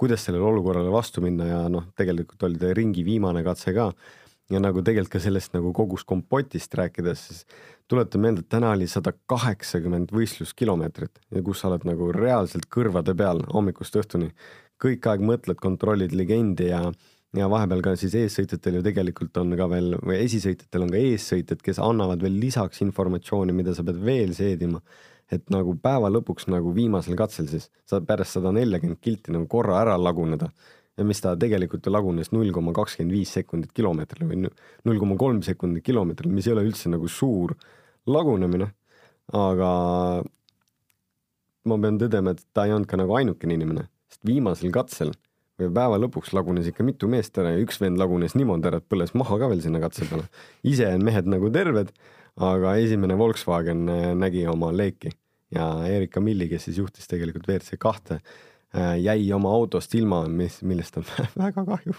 kuidas 0.00 0.24
sellele 0.24 0.44
olukorrale 0.48 0.92
vastu 0.92 1.24
minna 1.24 1.48
ja 1.48 1.60
noh, 1.72 1.88
tegelikult 1.96 2.48
oli 2.48 2.60
ta 2.60 2.72
ringi 2.76 3.04
viimane 3.04 3.44
katse 3.44 3.76
ka 3.76 3.90
ja 4.52 4.60
nagu 4.60 4.82
tegelikult 4.84 5.16
ka 5.16 5.22
sellest 5.22 5.54
nagu 5.56 5.72
kogust 5.76 6.06
kompotist 6.08 6.74
rääkides, 6.76 7.22
siis 7.28 7.44
tuleta 7.90 8.20
meelde, 8.20 8.44
et 8.44 8.50
täna 8.52 8.72
oli 8.76 8.88
sada 8.90 9.12
kaheksakümmend 9.30 10.12
võistluskilomeetrit 10.14 11.22
ja 11.32 11.42
kus 11.44 11.62
sa 11.62 11.70
oled 11.70 11.86
nagu 11.88 12.10
reaalselt 12.16 12.68
kõrvade 12.72 13.16
peal 13.18 13.42
hommikust 13.52 13.96
õhtuni. 14.00 14.32
kõik 14.82 15.06
aeg 15.06 15.20
mõtled, 15.22 15.60
kontrollid 15.62 16.12
legendi 16.18 16.66
ja, 16.72 16.80
ja 17.38 17.48
vahepeal 17.48 17.84
ka 17.86 17.94
siis 17.96 18.16
eessõitjatel 18.18 18.80
ju 18.80 18.82
tegelikult 18.82 19.36
on 19.38 19.54
ka 19.56 19.68
veel 19.70 19.94
või 20.02 20.18
esisõitjatel 20.24 20.86
on 20.88 20.90
ka 20.90 20.98
eessõitjad, 20.98 21.62
kes 21.62 21.78
annavad 21.78 22.22
veel 22.22 22.40
lisaks 22.42 22.82
informatsiooni, 22.82 23.54
mida 23.54 23.74
sa 23.74 23.84
pead 23.86 24.02
veel 24.02 24.34
seedima. 24.34 24.82
et 25.32 25.48
nagu 25.48 25.72
päeva 25.80 26.10
lõpuks 26.12 26.44
nagu 26.52 26.74
viimasel 26.74 27.16
katsel 27.16 27.46
siis 27.48 27.70
saad 27.88 28.04
pärast 28.04 28.34
sada 28.36 28.50
neljakümmet 28.52 29.00
kilti 29.00 29.32
nagu 29.32 29.46
korra 29.48 29.78
ära 29.80 29.94
laguneda 29.96 30.50
ja 30.98 31.06
mis 31.08 31.22
ta 31.24 31.32
tegelikult 31.40 31.86
ju 31.86 31.92
lagunes 31.92 32.32
null 32.34 32.52
koma 32.52 32.74
kakskümmend 32.76 33.14
viis 33.14 33.32
sekundit 33.32 33.72
kilomeetrile 33.76 34.28
või 34.28 34.42
null 34.44 35.00
koma 35.00 35.16
kolm 35.20 35.40
sekundit 35.44 35.84
kilomeetrile, 35.86 36.32
mis 36.32 36.48
ei 36.48 36.56
ole 36.56 36.66
üldse 36.68 36.92
nagu 36.92 37.08
suur 37.08 37.56
lagunemine. 38.06 38.72
aga 39.32 39.68
ma 41.64 41.78
pean 41.78 41.98
tõdema, 42.00 42.34
et 42.34 42.42
ta 42.52 42.66
ei 42.66 42.74
olnud 42.74 42.90
ka 42.90 42.98
nagu 42.98 43.14
ainukene 43.16 43.54
inimene, 43.54 43.86
sest 44.10 44.26
viimasel 44.26 44.72
katsel 44.74 45.12
või 45.60 45.70
päeva 45.72 46.00
lõpuks 46.02 46.32
lagunes 46.36 46.68
ikka 46.68 46.84
mitu 46.84 47.08
meest 47.08 47.38
ära 47.38 47.54
ja 47.54 47.62
üks 47.62 47.78
vend 47.80 48.00
lagunes 48.00 48.34
niimoodi 48.36 48.68
ära, 48.68 48.82
et 48.82 48.88
põles 48.90 49.14
maha 49.14 49.38
ka 49.38 49.48
veel 49.52 49.62
sinna 49.64 49.80
katse 49.80 50.08
peale. 50.10 50.26
ise 50.66 50.88
on 50.90 51.04
mehed 51.06 51.28
nagu 51.30 51.50
terved, 51.54 51.92
aga 52.36 52.76
esimene 52.82 53.16
Volkswagen 53.20 53.88
äh, 53.88 54.06
nägi 54.18 54.46
oma 54.50 54.72
leeki 54.74 55.12
ja 55.54 55.68
Erika 55.86 56.20
Milli, 56.20 56.48
kes 56.48 56.66
siis 56.68 56.80
juhtis 56.80 57.08
tegelikult 57.08 57.48
WRC 57.48 57.78
kahte 57.80 58.20
jäi 58.72 59.26
oma 59.36 59.52
autost 59.52 59.94
ilma, 59.98 60.22
mis, 60.32 60.60
millest 60.64 60.96
on 61.00 61.06
väga 61.44 61.64
kahju, 61.68 61.94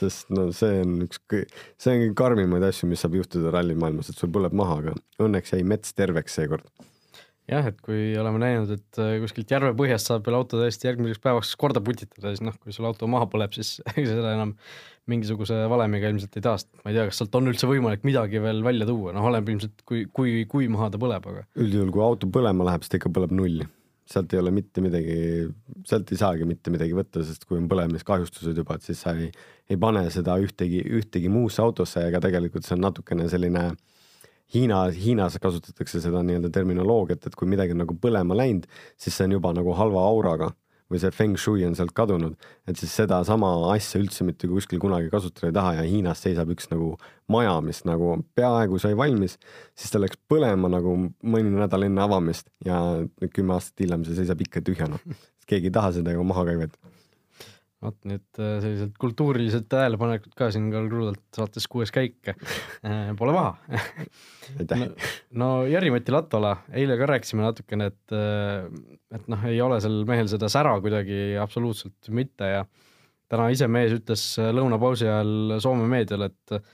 sest 0.00 0.30
no 0.34 0.48
see 0.56 0.82
on 0.82 0.98
üks, 1.06 1.22
see 1.78 1.94
on 1.94 2.18
karmimaid 2.18 2.66
asju, 2.68 2.90
mis 2.90 3.04
saab 3.04 3.14
juhtuda 3.20 3.54
rallimaailmas, 3.54 4.10
et 4.10 4.18
sul 4.18 4.32
põleb 4.34 4.56
maha, 4.58 4.80
aga 4.82 4.96
õnneks 5.22 5.54
jäi 5.54 5.64
mets 5.68 5.94
terveks 5.94 6.38
seekord. 6.40 6.66
jah, 7.48 7.70
et 7.70 7.78
kui 7.84 8.12
oleme 8.18 8.42
näinud, 8.42 8.74
et 8.74 9.00
äh, 9.00 9.14
kuskilt 9.22 9.54
järve 9.54 9.70
põhjast 9.78 10.10
saab 10.10 10.26
veel 10.26 10.40
auto 10.40 10.58
täiesti 10.60 10.90
järgmiseks 10.90 11.22
päevaks 11.22 11.54
korda 11.60 11.84
putitada, 11.84 12.34
siis 12.34 12.42
noh, 12.44 12.58
kui 12.58 12.74
sul 12.74 12.90
auto 12.90 13.06
maha 13.10 13.30
põleb, 13.30 13.54
siis 13.54 13.78
seda 13.94 14.34
enam 14.34 14.56
mingisuguse 15.08 15.62
valemiga 15.70 16.10
ilmselt 16.10 16.34
ei 16.36 16.44
taasta, 16.44 16.82
ma 16.82 16.90
ei 16.90 16.98
tea, 16.98 17.06
kas 17.08 17.22
sealt 17.22 17.38
on 17.38 17.48
üldse 17.48 17.70
võimalik 17.70 18.02
midagi 18.04 18.42
veel 18.42 18.60
välja 18.66 18.90
tuua, 18.90 19.14
noh, 19.16 19.30
oleneb 19.30 19.54
ilmselt, 19.54 19.86
kui, 19.88 20.04
kui, 20.12 20.42
kui 20.50 20.66
maha 20.68 20.90
ta 20.92 21.00
põleb, 21.00 21.30
aga. 21.30 21.46
üldjuhul, 21.62 21.94
kui 21.94 22.04
auto 22.10 22.28
põlema 22.34 22.66
läheb, 22.68 22.84
siis 22.84 22.92
ta 22.92 23.00
ikka 23.00 23.14
põleb 23.14 23.38
nulli 23.38 23.70
sealt 24.08 24.32
ei 24.32 24.40
ole 24.40 24.52
mitte 24.54 24.82
midagi, 24.84 25.18
sealt 25.88 26.12
ei 26.12 26.20
saagi 26.20 26.46
mitte 26.48 26.72
midagi 26.72 26.96
võtta, 26.96 27.22
sest 27.26 27.44
kui 27.48 27.58
on 27.60 27.68
põlemiskahjustused 27.70 28.56
juba, 28.56 28.78
et 28.78 28.86
siis 28.88 29.02
sa 29.04 29.12
ei, 29.16 29.28
ei 29.68 29.76
pane 29.80 30.06
seda 30.14 30.38
ühtegi, 30.40 30.80
ühtegi 31.00 31.30
muusse 31.32 31.62
autosse, 31.64 32.06
ega 32.08 32.22
tegelikult 32.24 32.66
see 32.66 32.76
on 32.78 32.86
natukene 32.88 33.28
selline 33.28 33.70
Hiina, 34.54 34.86
Hiinas 34.96 35.36
kasutatakse 35.42 36.00
seda 36.00 36.22
nii-öelda 36.24 36.48
terminoloogiat, 36.54 37.26
et 37.28 37.34
kui 37.36 37.50
midagi 37.50 37.74
on 37.76 37.82
nagu 37.82 37.96
põlema 38.00 38.36
läinud, 38.38 38.64
siis 38.96 39.18
see 39.18 39.28
on 39.28 39.36
juba 39.36 39.52
nagu 39.52 39.74
halva 39.76 40.06
auraga 40.08 40.48
või 40.88 41.00
see 41.02 41.12
feng 41.14 41.38
shui 41.40 41.64
on 41.68 41.76
sealt 41.76 41.92
kadunud, 41.96 42.36
et 42.68 42.80
siis 42.80 42.94
sedasama 42.96 43.50
asja 43.74 44.00
üldse 44.00 44.24
mitte 44.24 44.48
kuskil 44.48 44.80
kunagi 44.82 45.10
kasutada 45.12 45.50
ei 45.50 45.56
taha 45.56 45.72
ja 45.78 45.86
Hiinas 45.88 46.22
seisab 46.24 46.52
üks 46.54 46.70
nagu 46.72 46.94
maja, 47.28 47.58
mis 47.64 47.82
nagu 47.88 48.16
peaaegu 48.38 48.80
sai 48.80 48.96
valmis, 48.96 49.36
siis 49.76 49.92
ta 49.92 50.00
läks 50.00 50.20
põlema 50.30 50.70
nagu 50.72 50.96
mõni 51.22 51.52
nädal 51.52 51.88
enne 51.88 52.04
avamist 52.04 52.48
ja 52.64 52.80
kümme 53.34 53.58
aastat 53.58 53.84
hiljem 53.84 54.06
see 54.08 54.16
seisab 54.22 54.40
ikka 54.44 54.64
tühjana. 54.64 55.00
keegi 55.48 55.70
ei 55.70 55.76
taha 55.76 55.92
seda 55.96 56.12
ju 56.12 56.24
maha 56.28 56.44
käivet 56.48 56.74
vot 57.84 57.98
nüüd 58.10 58.40
äh, 58.42 58.56
sellised 58.62 58.96
kultuurilised 58.98 59.68
tähelepanekud 59.70 60.34
ka 60.38 60.48
siin 60.54 60.66
Karl 60.72 60.88
Kruudalt 60.90 61.22
saates 61.36 61.68
Kuues 61.70 61.92
käik. 61.94 62.16
Äh, 62.26 63.12
pole 63.18 63.34
paha 63.36 63.54
no, 64.72 64.88
no 65.42 65.48
Jari-Mati 65.70 66.14
Latvala, 66.14 66.56
eile 66.74 66.98
ka 66.98 67.08
rääkisime 67.12 67.46
natukene, 67.46 67.90
et, 67.92 68.14
äh, 68.16 68.66
et 69.14 69.30
noh, 69.30 69.46
ei 69.50 69.62
ole 69.62 69.78
sel 69.84 70.02
mehel 70.08 70.30
seda 70.30 70.50
sära 70.52 70.74
kuidagi 70.82 71.38
absoluutselt 71.40 72.10
mitte 72.14 72.50
ja 72.50 72.66
täna 73.30 73.48
ise 73.54 73.68
mees 73.70 73.94
ütles 73.94 74.24
lõunapausi 74.56 75.06
ajal 75.06 75.58
Soome 75.62 75.86
meediale, 75.90 76.32
et, 76.32 76.70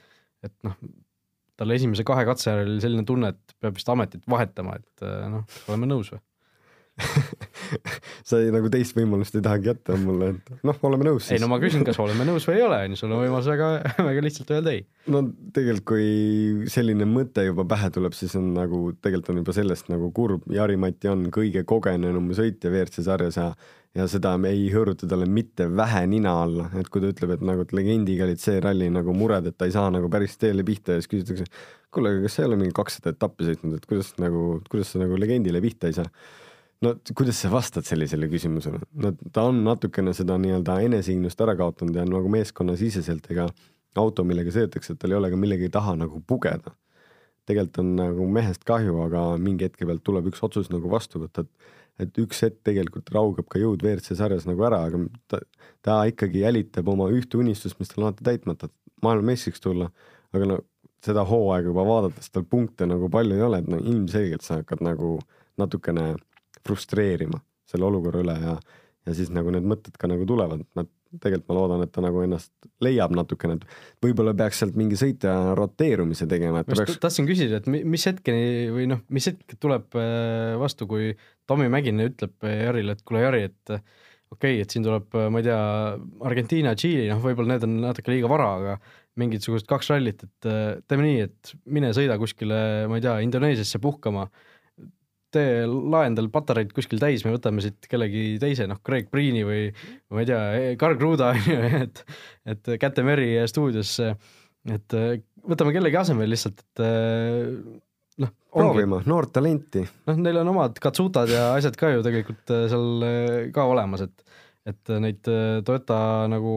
et 0.47 0.55
noh, 0.65 0.77
tal 1.59 1.73
esimese 1.75 2.05
kahe 2.07 2.25
katse 2.27 2.49
järel 2.49 2.73
oli 2.73 2.83
selline 2.83 3.05
tunne, 3.07 3.35
et 3.35 3.57
peab 3.61 3.77
vist 3.77 3.91
ametit 3.91 4.25
vahetama, 4.31 4.79
et 4.81 5.05
noh, 5.31 5.59
oleme 5.69 5.91
nõus 5.91 6.15
või? 6.15 6.23
sa 8.29 8.39
ei, 8.39 8.51
nagu 8.55 8.69
teist 8.71 8.95
võimalust 8.95 9.35
ei 9.35 9.43
tahagi 9.43 9.67
jätta 9.67 9.97
mulle, 9.99 10.29
et 10.35 10.65
noh, 10.67 10.77
oleme 10.87 11.09
nõus 11.09 11.25
siis. 11.25 11.35
ei 11.35 11.43
no 11.43 11.49
ma 11.51 11.59
küsin, 11.59 11.83
kas 11.87 11.99
oleme 11.99 12.27
nõus 12.27 12.47
või 12.47 12.59
ei 12.59 12.65
ole, 12.65 12.77
on 12.85 12.95
ju, 12.95 12.99
sul 13.01 13.11
on 13.11 13.23
võimalus 13.25 13.49
väga, 13.51 13.69
väga 14.09 14.23
lihtsalt 14.23 14.53
öelda 14.55 14.75
ei. 14.77 14.85
no 15.11 15.25
tegelikult, 15.55 15.85
kui 15.91 16.69
selline 16.71 17.07
mõte 17.09 17.43
juba 17.47 17.67
pähe 17.75 17.91
tuleb, 17.95 18.15
siis 18.15 18.35
on 18.39 18.53
nagu, 18.55 18.85
tegelikult 19.03 19.33
on 19.33 19.41
juba 19.43 19.55
sellest 19.57 19.91
nagu 19.91 20.11
kurb, 20.15 20.45
Jari-Mati 20.55 21.11
on 21.11 21.25
kõige 21.35 21.65
kogenenum 21.67 22.31
sõitja 22.37 22.71
WRC 22.71 23.03
sarjas 23.09 23.41
ja 23.41 23.49
ja 23.95 24.03
seda 24.11 24.33
me 24.35 24.49
ei 24.51 24.65
hõõruta 24.73 25.07
talle 25.07 25.23
mitte 25.31 25.69
vähe 25.71 26.01
nina 26.11 26.33
alla, 26.43 26.65
et 26.75 26.89
kui 26.91 26.99
ta 26.99 27.13
ütleb, 27.13 27.37
et 27.37 27.43
nagu 27.47 27.63
et 27.63 27.71
legendiga 27.75 28.25
olid 28.27 28.41
see 28.43 28.57
ralli 28.63 28.89
nagu 28.91 29.15
mured, 29.15 29.47
et 29.47 29.55
ta 29.55 29.69
ei 29.69 29.75
saa 29.75 29.87
nagu 29.93 30.09
päris 30.11 30.35
teele 30.39 30.65
pihta 30.67 30.97
ja 30.97 31.03
siis 31.03 31.11
küsitakse, 31.13 31.47
kuule, 31.95 32.11
aga 32.11 32.25
kas 32.25 32.35
sa 32.35 32.43
ei 32.43 32.49
ole 32.49 32.57
mingi 32.59 32.75
kakssada 32.75 33.13
etappi 33.15 33.47
sõitnud, 33.47 33.77
et 33.79 33.87
kuidas 33.87 34.11
nagu, 34.19 34.41
kuidas 34.67 34.91
sa 34.91 34.99
nagu 34.99 35.15
legendile 35.19 35.63
pihta 35.63 35.87
ei 35.87 35.95
saa 35.95 36.11
no 36.83 36.95
kuidas 37.15 37.39
sa 37.43 37.51
vastad 37.53 37.87
sellisele 37.87 38.27
küsimusele, 38.31 38.81
no 39.01 39.13
ta 39.33 39.45
on 39.49 39.63
natukene 39.65 40.13
seda 40.17 40.37
nii-öelda 40.41 40.79
enesekindlust 40.87 41.41
ära 41.45 41.55
kaotanud 41.59 41.95
ja 41.95 42.05
nagu 42.07 42.31
meeskonnasiseselt, 42.33 43.29
ega 43.31 43.47
auto, 43.95 44.25
millega 44.27 44.51
sõidetakse, 44.51 44.93
et 44.93 44.99
tal 44.99 45.13
ei 45.13 45.19
ole 45.19 45.31
ka 45.31 45.39
millegi 45.39 45.71
taha 45.71 45.95
nagu 45.99 46.19
pugeda. 46.27 46.75
tegelikult 47.45 47.77
on 47.83 47.89
nagu 47.99 48.25
mehest 48.25 48.63
kahju, 48.65 48.95
aga 49.05 49.23
mingi 49.37 49.67
hetke 49.67 49.85
pealt 49.85 50.01
tuleb 50.03 50.31
üks 50.31 50.41
otsus 50.43 50.71
nagu 50.73 50.89
vastu 50.89 51.21
võtta, 51.21 51.45
et 51.45 51.73
et 52.03 52.17
üks 52.19 52.41
hetk 52.43 52.57
tegelikult 52.67 53.07
raugeb 53.15 53.47
ka 53.47 53.59
jõud 53.61 53.83
WRC 53.83 54.17
sarjas 54.19 54.43
nagu 54.49 54.65
ära, 54.67 54.81
aga 54.89 54.99
ta, 55.31 55.39
ta 55.85 56.01
ikkagi 56.09 56.41
jälitab 56.41 56.89
oma 56.91 57.07
ühte 57.13 57.39
unistust, 57.39 57.77
mis 57.79 57.91
tal 57.91 58.01
on 58.01 58.09
alati 58.09 58.25
täitmata, 58.27 58.67
maailmameistriks 59.05 59.63
tulla, 59.63 59.87
aga 60.35 60.49
no 60.49 60.57
seda 61.05 61.23
hooaega 61.27 61.71
juba 61.71 61.85
vaadates 61.87 62.31
tal 62.33 62.43
punkte 62.49 62.87
nagu 62.89 63.07
palju 63.13 63.37
ei 63.37 63.45
ole, 63.45 63.61
et 63.61 63.69
no 63.71 63.79
ilmselgelt 63.79 64.43
sa 64.43 64.59
hakkad 64.59 64.83
nagu 64.83 65.17
natukene 65.61 66.15
frustreerima 66.65 67.41
selle 67.69 67.87
olukorra 67.87 68.21
üle 68.21 68.35
ja, 68.41 68.55
ja 69.05 69.15
siis 69.17 69.31
nagu 69.33 69.53
need 69.53 69.65
mõtted 69.67 69.97
ka 69.99 70.09
nagu 70.09 70.27
tulevad, 70.29 70.65
nad 70.77 70.89
tegelikult 71.21 71.49
ma 71.49 71.57
loodan, 71.57 71.83
et 71.85 71.91
ta 71.95 72.03
nagu 72.03 72.21
ennast 72.25 72.51
leiab 72.83 73.13
natukene, 73.15 73.57
et 73.59 74.03
võib-olla 74.03 74.33
peaks 74.37 74.61
sealt 74.61 74.77
mingi 74.79 74.97
sõitja 74.99 75.33
roteerumise 75.57 76.27
tegema, 76.31 76.61
et 76.61 76.71
just 76.71 76.81
peaks... 76.81 76.97
tahtsin 77.03 77.29
küsida, 77.29 77.61
et 77.61 77.69
mi- 77.71 77.83
mis 77.95 78.05
hetkeni 78.09 78.71
või 78.73 78.87
noh, 78.91 79.03
mis 79.15 79.29
hetk 79.29 79.55
tuleb 79.61 79.95
äh, 79.99 80.55
vastu, 80.61 80.89
kui 80.89 81.13
Tommy 81.49 81.69
Mäkinen 81.71 82.11
ütleb 82.11 82.35
äh, 82.47 82.65
Jarile, 82.65 82.97
et 82.97 83.05
kuule 83.07 83.23
Jari, 83.23 83.45
et 83.51 83.75
äh, 83.77 83.85
okei 84.33 84.57
okay,, 84.57 84.65
et 84.65 84.75
siin 84.75 84.85
tuleb, 84.85 85.07
ma 85.31 85.41
ei 85.41 85.47
tea, 85.47 85.61
Argentiina, 86.27 86.75
Tšiili, 86.77 87.07
noh, 87.13 87.21
võib-olla 87.23 87.55
need 87.55 87.67
on 87.67 87.79
natuke 87.85 88.11
liiga 88.13 88.31
vara, 88.31 88.49
aga 88.59 88.77
mingisugused 89.21 89.69
kaks 89.69 89.93
rallit, 89.93 90.25
et 90.25 90.49
teeme 90.89 91.05
nii, 91.05 91.29
et 91.29 91.53
mine 91.71 91.93
sõida 91.95 92.17
kuskile, 92.19 92.57
ma 92.91 92.99
ei 92.99 93.05
tea, 93.05 93.15
Indoneesiasse 93.23 93.79
puhkama 93.79 94.25
tee, 95.35 95.63
lae 95.67 96.09
endal 96.09 96.29
patareid 96.33 96.73
kuskil 96.75 97.01
täis, 97.01 97.25
me 97.25 97.35
võtame 97.35 97.63
siit 97.63 97.87
kellegi 97.91 98.25
teise, 98.41 98.67
noh, 98.71 98.81
Craig 98.85 99.09
Breeni 99.11 99.45
või 99.47 99.67
ma 100.13 100.23
ei 100.23 100.29
tea, 100.29 100.41
Karl 100.81 100.99
Kruda 100.99 101.31
on 101.35 101.49
ju, 101.49 101.71
et, 101.83 102.03
et 102.55 102.75
Käte 102.81 103.05
Meri 103.07 103.33
stuudiosse, 103.51 104.13
et 104.75 104.99
võtame 105.45 105.75
kellegi 105.75 105.99
asemel 106.01 106.31
lihtsalt, 106.33 106.63
et 106.65 106.85
noh. 108.23 108.33
proovima, 108.55 109.01
noort 109.09 109.35
talenti. 109.35 109.85
noh, 110.09 110.21
neil 110.21 110.41
on 110.41 110.53
omad 110.55 110.79
katsutad 110.83 111.31
ja 111.31 111.51
asjad 111.57 111.77
ka 111.79 111.93
ju 111.93 112.05
tegelikult 112.05 112.55
seal 112.71 113.07
ka 113.55 113.67
olemas, 113.71 114.07
et, 114.07 114.34
et 114.65 114.91
neid 115.01 115.21
Toyota 115.65 115.97
nagu 116.31 116.55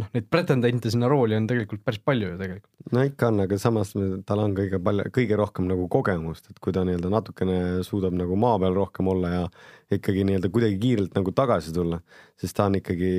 noh, 0.00 0.08
neid 0.14 0.26
pretendente 0.30 0.90
sinna 0.92 1.08
rooli 1.10 1.36
on 1.38 1.46
tegelikult 1.48 1.84
päris 1.86 2.00
palju 2.02 2.32
ju 2.32 2.38
tegelikult. 2.40 2.70
no 2.94 3.04
ikka 3.06 3.28
on, 3.30 3.40
aga 3.44 3.58
samas 3.60 3.92
tal 4.26 4.42
on 4.42 4.54
kõige 4.56 4.80
palju, 4.82 5.06
kõige 5.14 5.38
rohkem 5.38 5.68
nagu 5.70 5.86
kogemust, 5.92 6.50
et 6.50 6.60
kui 6.62 6.74
ta 6.74 6.84
nii-öelda 6.86 7.10
natukene 7.12 7.58
suudab 7.86 8.16
nagu 8.18 8.38
maa 8.40 8.58
peal 8.62 8.76
rohkem 8.76 9.10
olla 9.14 9.32
ja 9.34 9.44
ikkagi 9.94 10.26
nii-öelda 10.26 10.50
kuidagi 10.54 10.80
kiirelt 10.82 11.18
nagu 11.18 11.34
tagasi 11.36 11.74
tulla, 11.76 12.00
siis 12.40 12.54
ta 12.56 12.68
on 12.68 12.80
ikkagi 12.80 13.12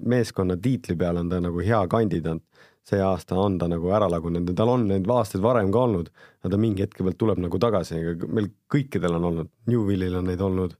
meeskonna 0.00 0.58
tiitli 0.62 0.96
peal 0.98 1.20
on 1.22 1.32
ta 1.32 1.42
nagu 1.44 1.64
hea 1.64 1.84
kandidaat. 1.90 2.44
see 2.88 3.02
aasta 3.04 3.36
on 3.36 3.58
ta 3.60 3.66
nagu 3.68 3.90
ära 3.92 4.06
lagunenud 4.08 4.48
ja 4.48 4.54
tal 4.56 4.70
on 4.72 4.86
neid 4.88 5.04
aastaid 5.12 5.42
varem 5.44 5.68
ka 5.68 5.82
olnud, 5.84 6.06
aga 6.40 6.52
ta 6.54 6.60
mingi 6.60 6.80
hetke 6.86 7.04
pealt 7.04 7.18
tuleb 7.20 7.42
nagu 7.44 7.58
tagasi, 7.60 7.98
aga 8.00 8.28
meil 8.32 8.48
kõikidel 8.72 9.18
on 9.18 9.26
olnud, 9.28 9.50
Newvillil 9.68 10.16
on 10.16 10.24
neid 10.30 10.40
olnud. 10.40 10.72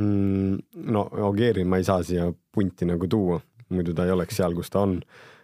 No 0.00 1.02
Ogieri 1.28 1.64
ma 1.68 1.76
ei 1.76 1.84
saa 1.84 2.02
siia 2.06 2.30
punti 2.52 2.86
nagu 2.88 3.08
tuua 3.10 3.40
muidu 3.72 3.94
ta 3.96 4.06
ei 4.06 4.14
oleks 4.14 4.38
seal, 4.40 4.56
kus 4.56 4.70
ta 4.72 4.84
on. 4.86 4.98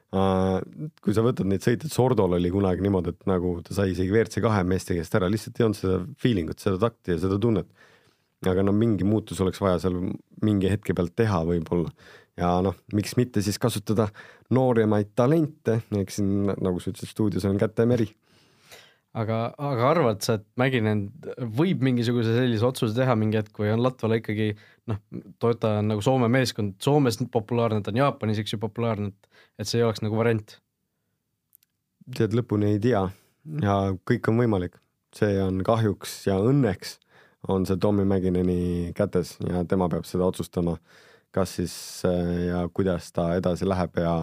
Uh, 0.08 0.62
kui 1.04 1.12
sa 1.12 1.20
võtad 1.24 1.48
neid 1.50 1.64
sõite, 1.64 1.90
Sordol 1.92 2.38
oli 2.38 2.48
kunagi 2.52 2.84
niimoodi, 2.84 3.12
et 3.12 3.26
nagu 3.28 3.58
ta 3.64 3.76
sai 3.76 3.92
isegi 3.92 4.12
WRC 4.14 4.40
kahe 4.44 4.62
meeste 4.64 4.96
käest 4.96 5.18
ära, 5.18 5.28
lihtsalt 5.28 5.60
ei 5.60 5.66
olnud 5.66 5.80
seda 5.80 5.98
feeling 6.22 6.48
ut, 6.52 6.62
seda 6.64 6.80
takti 6.80 7.12
ja 7.12 7.20
seda 7.26 7.36
tunnet. 7.40 7.68
aga 8.46 8.62
no 8.62 8.72
mingi 8.72 9.04
muutus 9.04 9.40
oleks 9.42 9.58
vaja 9.60 9.80
seal 9.82 9.96
mingi 10.46 10.70
hetke 10.70 10.94
pealt 10.94 11.10
teha 11.18 11.40
võib-olla 11.42 11.90
ja 12.38 12.52
noh, 12.62 12.76
miks 12.94 13.16
mitte 13.18 13.42
siis 13.42 13.58
kasutada 13.58 14.06
nooremaid 14.54 15.10
talente, 15.18 15.80
eks 15.98 16.20
siin 16.20 16.46
nagu 16.46 16.78
sa 16.78 16.92
ütlesid, 16.92 17.10
stuudios 17.10 17.44
on 17.50 17.58
Käte 17.58 17.84
Meri 17.90 18.06
aga, 19.18 19.38
aga 19.70 19.88
arvad 19.92 20.22
sa, 20.24 20.38
et 20.38 20.46
Mäkinen 20.60 21.06
võib 21.58 21.82
mingisuguse 21.84 22.34
sellise 22.36 22.66
otsuse 22.68 22.96
teha 22.96 23.16
mingi 23.18 23.40
hetk 23.40 23.58
või 23.60 23.72
on 23.74 23.82
Latvala 23.84 24.20
ikkagi 24.20 24.52
noh, 24.90 25.00
Toyota 25.42 25.78
on 25.82 25.92
nagu 25.92 26.04
Soome 26.04 26.30
meeskond, 26.32 26.76
Soomes 26.84 27.20
populaarne, 27.32 27.82
ta 27.82 27.92
on 27.94 28.00
Jaapanis, 28.00 28.40
eks 28.42 28.54
ju, 28.54 28.60
populaarne, 28.62 29.12
et, 29.12 29.44
et 29.62 29.70
see 29.70 29.80
ei 29.80 29.86
oleks 29.88 30.04
nagu 30.04 30.18
variant? 30.18 30.58
tead, 32.16 32.32
lõpuni 32.32 32.72
ei 32.72 32.78
tea 32.80 33.02
ja 33.62 33.74
kõik 34.08 34.30
on 34.30 34.40
võimalik, 34.40 34.78
see 35.16 35.36
on 35.44 35.60
kahjuks 35.66 36.22
ja 36.28 36.38
õnneks 36.40 36.96
on 37.52 37.66
see 37.68 37.78
Tommy 37.80 38.06
Mäkineni 38.08 38.94
kätes 38.96 39.36
ja 39.44 39.62
tema 39.68 39.90
peab 39.92 40.08
seda 40.08 40.26
otsustama, 40.28 40.78
kas 41.34 41.58
siis 41.58 41.74
ja 42.02 42.64
kuidas 42.74 43.12
ta 43.12 43.34
edasi 43.38 43.68
läheb 43.68 44.00
ja 44.00 44.14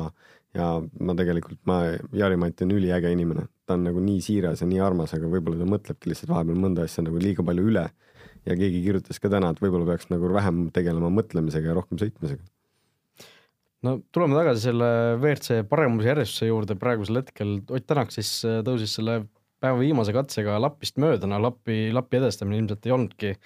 ja 0.56 0.70
ma 1.04 1.16
tegelikult, 1.18 1.60
ma, 1.68 1.82
Jari-Mati 2.16 2.64
on 2.64 2.75
üliäge 2.78 3.12
inimene, 3.12 3.48
ta 3.65 3.75
on 3.77 3.86
nagu 3.88 4.01
nii 4.03 4.22
siiras 4.24 4.62
ja 4.62 4.67
nii 4.69 4.81
armas, 4.84 5.13
aga 5.17 5.29
võib-olla 5.29 5.62
ta 5.62 5.69
mõtlebki 5.69 6.12
lihtsalt 6.12 6.31
vahepeal 6.34 6.60
mõnda 6.62 6.86
asja 6.86 7.03
nagu 7.05 7.22
liiga 7.22 7.45
palju 7.45 7.65
üle. 7.72 7.86
ja 8.45 8.53
keegi 8.53 8.84
kirjutas 8.86 9.17
ka 9.22 9.29
täna, 9.34 9.50
et 9.53 9.62
võib-olla 9.62 9.88
peaks 9.89 10.12
nagu 10.12 10.29
vähem 10.34 10.67
tegelema 10.74 11.10
mõtlemisega 11.10 11.72
ja 11.72 11.77
rohkem 11.77 11.98
sõitmisega. 12.01 12.43
no 13.88 13.98
tuleme 14.13 14.38
tagasi 14.38 14.69
selle 14.69 14.89
WRC 15.17 15.63
paremusjärjestuse 15.69 16.51
juurde, 16.51 16.77
praegusel 16.79 17.24
hetkel 17.24 17.57
Ott 17.69 17.88
Tänak 17.89 18.13
siis 18.13 18.38
äh, 18.45 18.62
tõusis 18.65 18.98
selle 19.00 19.24
päeva 19.63 19.79
viimase 19.81 20.13
katsega 20.13 20.60
lapist 20.62 21.00
mööda, 21.01 21.29
no 21.29 21.39
lappi, 21.41 21.89
lapi 21.93 22.19
edestamine 22.19 22.60
ilmselt 22.62 22.86
ei 22.86 22.93
olnudki 22.93 23.38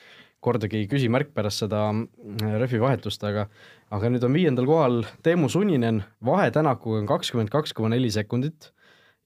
kordagi 0.44 0.86
küsimärk 0.92 1.32
pärast 1.36 1.64
seda 1.64 1.86
äh, 1.94 2.58
rehvi 2.60 2.82
vahetust, 2.84 3.24
aga 3.24 3.48
aga 3.90 4.12
nüüd 4.12 4.28
on 4.28 4.36
viiendal 4.36 4.68
kohal 4.68 5.00
Teemu 5.24 5.48
Suninen, 5.50 6.04
vahe 6.26 6.52
Tänakuga 6.52 7.00
on 7.00 7.08
kakskümmend 7.08 7.54
kaks 7.54 7.72
koma 7.78 7.94
neli 7.96 8.12
sekundit 8.12 8.74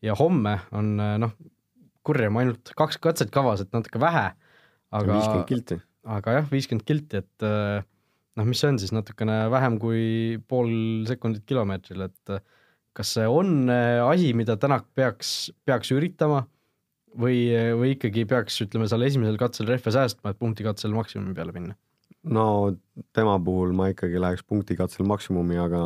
ja 0.03 0.15
homme 0.19 0.57
on 0.75 0.93
äh, 1.01 1.15
noh, 1.21 1.33
kurjam 2.03 2.39
ainult 2.41 2.73
kaks 2.77 2.99
katset 3.03 3.31
kavas, 3.33 3.63
et 3.63 3.71
natuke 3.75 4.01
vähe, 4.03 4.29
aga 4.93 5.17
viiskümmend 5.17 5.49
kilti. 5.49 5.79
aga 6.17 6.39
jah, 6.39 6.49
viiskümmend 6.51 6.87
kilti, 6.87 7.23
et 7.23 7.47
äh, 7.47 7.85
noh, 8.39 8.49
mis 8.49 8.63
see 8.63 8.73
on 8.73 8.81
siis 8.81 8.93
natukene 8.95 9.45
vähem 9.53 9.79
kui 9.81 10.41
pool 10.49 10.73
sekundit 11.09 11.47
kilomeetril, 11.49 12.07
et 12.09 12.35
kas 12.93 13.15
see 13.15 13.25
on 13.25 13.71
asi, 13.71 14.35
mida 14.37 14.53
Tänak 14.61 14.85
peaks, 14.93 15.49
peaks 15.65 15.89
üritama 15.95 16.43
või, 17.17 17.47
või 17.79 17.95
ikkagi 17.95 18.27
peaks, 18.29 18.59
ütleme 18.65 18.85
seal 18.89 19.05
esimesel 19.07 19.39
katsel 19.41 19.69
rehve 19.69 19.93
säästma, 19.93 20.33
et 20.33 20.41
punktikatsel 20.41 20.93
maksimumi 20.93 21.33
peale 21.37 21.55
minna? 21.55 21.77
no 22.23 22.45
tema 23.15 23.35
puhul 23.43 23.73
ma 23.75 23.89
ikkagi 23.91 24.21
läheks 24.21 24.45
punktikatsel 24.47 25.07
maksimumi, 25.07 25.57
aga 25.59 25.81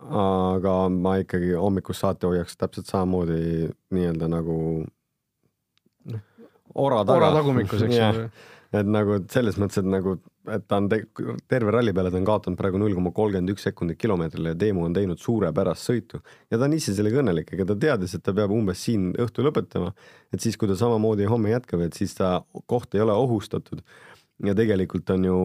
aga 0.00 0.74
ma 0.92 1.16
ikkagi 1.22 1.54
hommikust 1.56 2.04
saati 2.04 2.28
hoiaks 2.28 2.58
täpselt 2.60 2.90
samamoodi 2.90 3.70
nii-öelda 3.94 4.28
nagu 4.28 4.58
ora 6.74 7.02
taga. 7.04 7.16
ora 7.16 7.32
tagumikus, 7.34 7.82
eks 7.86 7.96
ju. 7.96 8.28
et 8.76 8.88
nagu 8.88 9.18
selles 9.32 9.56
mõttes, 9.60 9.80
et 9.80 9.88
nagu, 9.88 10.16
et 10.52 10.64
ta 10.68 10.80
on 10.82 10.88
te 10.92 11.00
terve 11.48 11.72
ralli 11.72 11.94
peale 11.96 12.10
ta 12.12 12.20
on 12.20 12.28
kaotanud 12.28 12.58
praegu 12.60 12.80
null 12.82 12.96
koma 12.98 13.12
kolmkümmend 13.16 13.54
üks 13.54 13.64
sekundit 13.68 13.98
kilomeetrile 14.02 14.52
ja 14.52 14.58
Teemu 14.60 14.84
on 14.84 14.96
teinud 14.96 15.22
suurepärast 15.22 15.88
sõitu 15.88 16.20
ja 16.50 16.58
ta 16.58 16.66
on 16.68 16.76
ise 16.76 16.94
sellega 16.96 17.22
õnnelik, 17.22 17.54
ega 17.56 17.68
ta 17.70 17.78
teadis, 17.86 18.16
et 18.18 18.24
ta 18.26 18.34
peab 18.36 18.52
umbes 18.54 18.82
siin 18.88 19.12
õhtul 19.22 19.48
lõpetama, 19.48 19.94
et 20.34 20.44
siis, 20.44 20.58
kui 20.60 20.68
ta 20.68 20.76
samamoodi 20.78 21.28
homme 21.30 21.54
jätkab, 21.54 21.86
et 21.86 21.96
siis 21.96 22.14
ta 22.18 22.40
koht 22.66 22.94
ei 22.94 23.04
ole 23.06 23.16
ohustatud. 23.16 23.80
ja 24.44 24.54
tegelikult 24.54 25.10
on 25.10 25.24
ju 25.24 25.38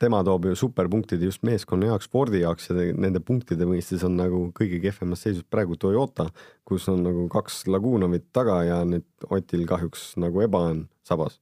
tema 0.00 0.22
toob 0.26 0.46
ju 0.48 0.56
superpunktid 0.58 1.22
just 1.24 1.44
meeskonna 1.46 1.92
jaoks, 1.92 2.08
spordi 2.08 2.42
jaoks 2.42 2.70
ja 2.70 2.88
nende 2.92 3.22
punktide 3.24 3.66
mõistes 3.68 4.04
on 4.06 4.16
nagu 4.18 4.42
kõige 4.56 4.80
kehvemas 4.82 5.24
seisus 5.24 5.46
praegu 5.50 5.76
Toyota, 5.80 6.28
kus 6.68 6.88
on 6.92 7.04
nagu 7.06 7.28
kaks 7.32 7.64
Lagunovit 7.70 8.28
taga 8.34 8.62
ja 8.66 8.82
nüüd 8.88 9.06
Otil 9.32 9.66
kahjuks 9.68 10.12
nagu 10.22 10.42
eba 10.44 10.66
on 10.72 10.86
sabas. 11.06 11.40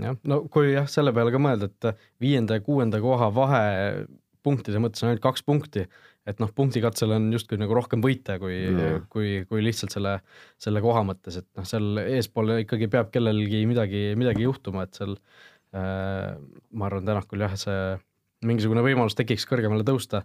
jah, 0.00 0.16
no 0.24 0.42
kui 0.52 0.74
jah, 0.74 0.88
selle 0.90 1.12
peale 1.16 1.32
ka 1.34 1.42
mõelda, 1.42 1.70
et 1.70 2.06
viienda 2.22 2.58
ja 2.58 2.64
kuuenda 2.64 3.00
koha 3.02 3.30
vahe 3.34 3.64
punktide 4.44 4.80
mõttes 4.80 5.02
on 5.04 5.10
ainult 5.10 5.24
kaks 5.24 5.42
punkti, 5.44 5.84
et 6.28 6.38
noh, 6.40 6.48
punktikatsel 6.56 7.12
on 7.12 7.26
justkui 7.34 7.58
nagu 7.60 7.74
rohkem 7.76 8.00
võita 8.00 8.38
kui 8.40 8.56
mm., 8.70 9.04
kui, 9.12 9.42
kui 9.50 9.60
lihtsalt 9.64 9.92
selle, 9.92 10.14
selle 10.60 10.80
koha 10.84 11.02
mõttes, 11.04 11.36
et 11.42 11.48
noh, 11.58 11.66
seal 11.68 12.00
eespool 12.06 12.54
ikkagi 12.62 12.88
peab 12.92 13.10
kellelgi 13.12 13.66
midagi, 13.68 14.04
midagi 14.20 14.46
juhtuma, 14.46 14.86
et 14.86 14.96
seal 14.96 15.18
äh, 15.18 15.49
Äh, 15.49 15.49
ma 15.72 16.86
arvan, 16.86 17.04
Tänakul 17.06 17.44
jah, 17.44 17.52
see 17.58 17.82
mingisugune 18.46 18.82
võimalus 18.84 19.16
tekiks 19.18 19.46
kõrgemale 19.48 19.84
tõusta. 19.86 20.24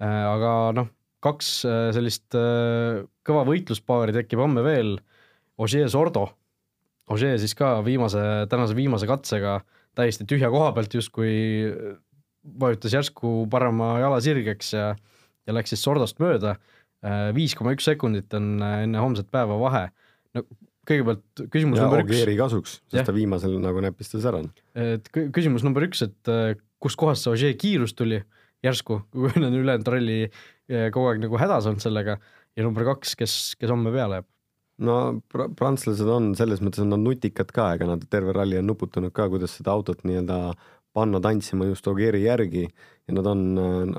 Äh, 0.00 0.24
aga 0.30 0.52
noh, 0.76 0.90
kaks 1.24 1.52
äh, 1.68 1.80
sellist 1.96 2.28
kõva 3.26 3.44
võitluspaari 3.48 4.16
tekib 4.16 4.42
homme 4.42 4.64
veel. 4.66 4.96
Ožee 5.60 5.88
Sordo, 5.92 6.30
Ožee 7.10 7.34
siis 7.42 7.56
ka 7.58 7.80
viimase, 7.82 8.20
tänase 8.48 8.76
viimase 8.78 9.08
katsega 9.10 9.58
täiesti 9.98 10.24
tühja 10.30 10.46
koha 10.52 10.70
pealt 10.76 10.92
justkui 10.94 11.32
vajutas 12.62 12.94
järsku 12.94 13.48
parema 13.50 13.96
jala 13.98 14.20
sirgeks 14.22 14.70
ja, 14.76 14.92
ja 15.44 15.56
läks 15.56 15.74
siis 15.74 15.82
Sordost 15.82 16.22
mööda. 16.22 16.54
viis 17.34 17.56
koma 17.58 17.74
üks 17.74 17.88
sekundit 17.88 18.32
on 18.38 18.62
enne 18.62 19.02
homset 19.02 19.26
päeva 19.32 19.58
vahe. 19.58 19.88
no 20.38 20.44
kõigepealt 20.90 21.44
küsimus 21.52 21.80
ja 21.80 21.86
number 21.86 22.02
üks, 22.04 22.16
Ogieri 22.16 22.36
kasuks, 22.38 22.80
sest 22.90 23.08
ta 23.08 23.14
viimasel 23.14 23.56
nagu 23.62 23.82
näpistas 23.84 24.26
ära. 24.28 24.42
et 24.74 25.08
kü- 25.14 25.28
küsimus 25.34 25.64
number 25.66 25.86
üks, 25.86 26.02
et 26.06 26.32
äh, 26.32 26.56
kustkohast 26.82 27.26
see 27.26 27.34
Ogier 27.34 27.56
kiirus 27.60 27.94
tuli 27.98 28.20
järsku, 28.66 29.02
kui 29.14 29.32
on 29.36 29.56
ülejäänud 29.62 29.94
ralli 29.94 30.18
äh, 30.26 30.90
kogu 30.94 31.12
aeg 31.12 31.22
nagu 31.22 31.40
hädas 31.40 31.70
olnud 31.70 31.84
sellega 31.84 32.18
ja 32.56 32.66
number 32.66 32.86
kaks, 32.92 33.16
kes, 33.18 33.38
kes 33.60 33.72
homme 33.72 33.92
peale 33.94 34.20
jääb. 34.20 34.28
no 34.80 34.96
pr 35.30 35.50
prantslased 35.56 36.08
on 36.08 36.32
selles 36.38 36.62
mõttes 36.64 36.82
on 36.84 36.92
nad 36.94 37.02
nutikad 37.04 37.52
ka, 37.54 37.72
ega 37.76 37.88
nad 37.88 38.04
terve 38.12 38.34
ralli 38.36 38.58
on 38.60 38.68
nuputanud 38.70 39.14
ka, 39.16 39.28
kuidas 39.32 39.58
seda 39.58 39.74
autot 39.76 40.04
nii-öelda 40.08 40.40
panna 40.96 41.20
tantsima 41.22 41.68
just 41.68 41.86
Ogieri 41.86 42.24
järgi 42.24 42.64
ja 42.66 43.14
nad 43.14 43.26
on 43.30 43.44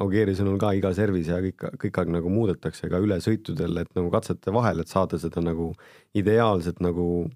Ogieri 0.03 0.35
sõnul 0.37 0.59
ka 0.59 0.73
iga 0.77 0.93
servis 0.95 1.29
ja 1.31 1.39
kõik, 1.43 1.67
kõik 1.81 2.01
aeg 2.01 2.11
nagu 2.17 2.31
muudetakse 2.31 2.89
ka 2.91 2.99
ülesõitudel, 3.03 3.83
et 3.83 3.93
nagu 3.95 4.11
katsete 4.13 4.53
vahel, 4.55 4.83
et 4.83 4.91
saada 4.91 5.19
seda 5.21 5.43
nagu 5.43 5.71
ideaalset 6.17 6.81
nagu 6.83 7.29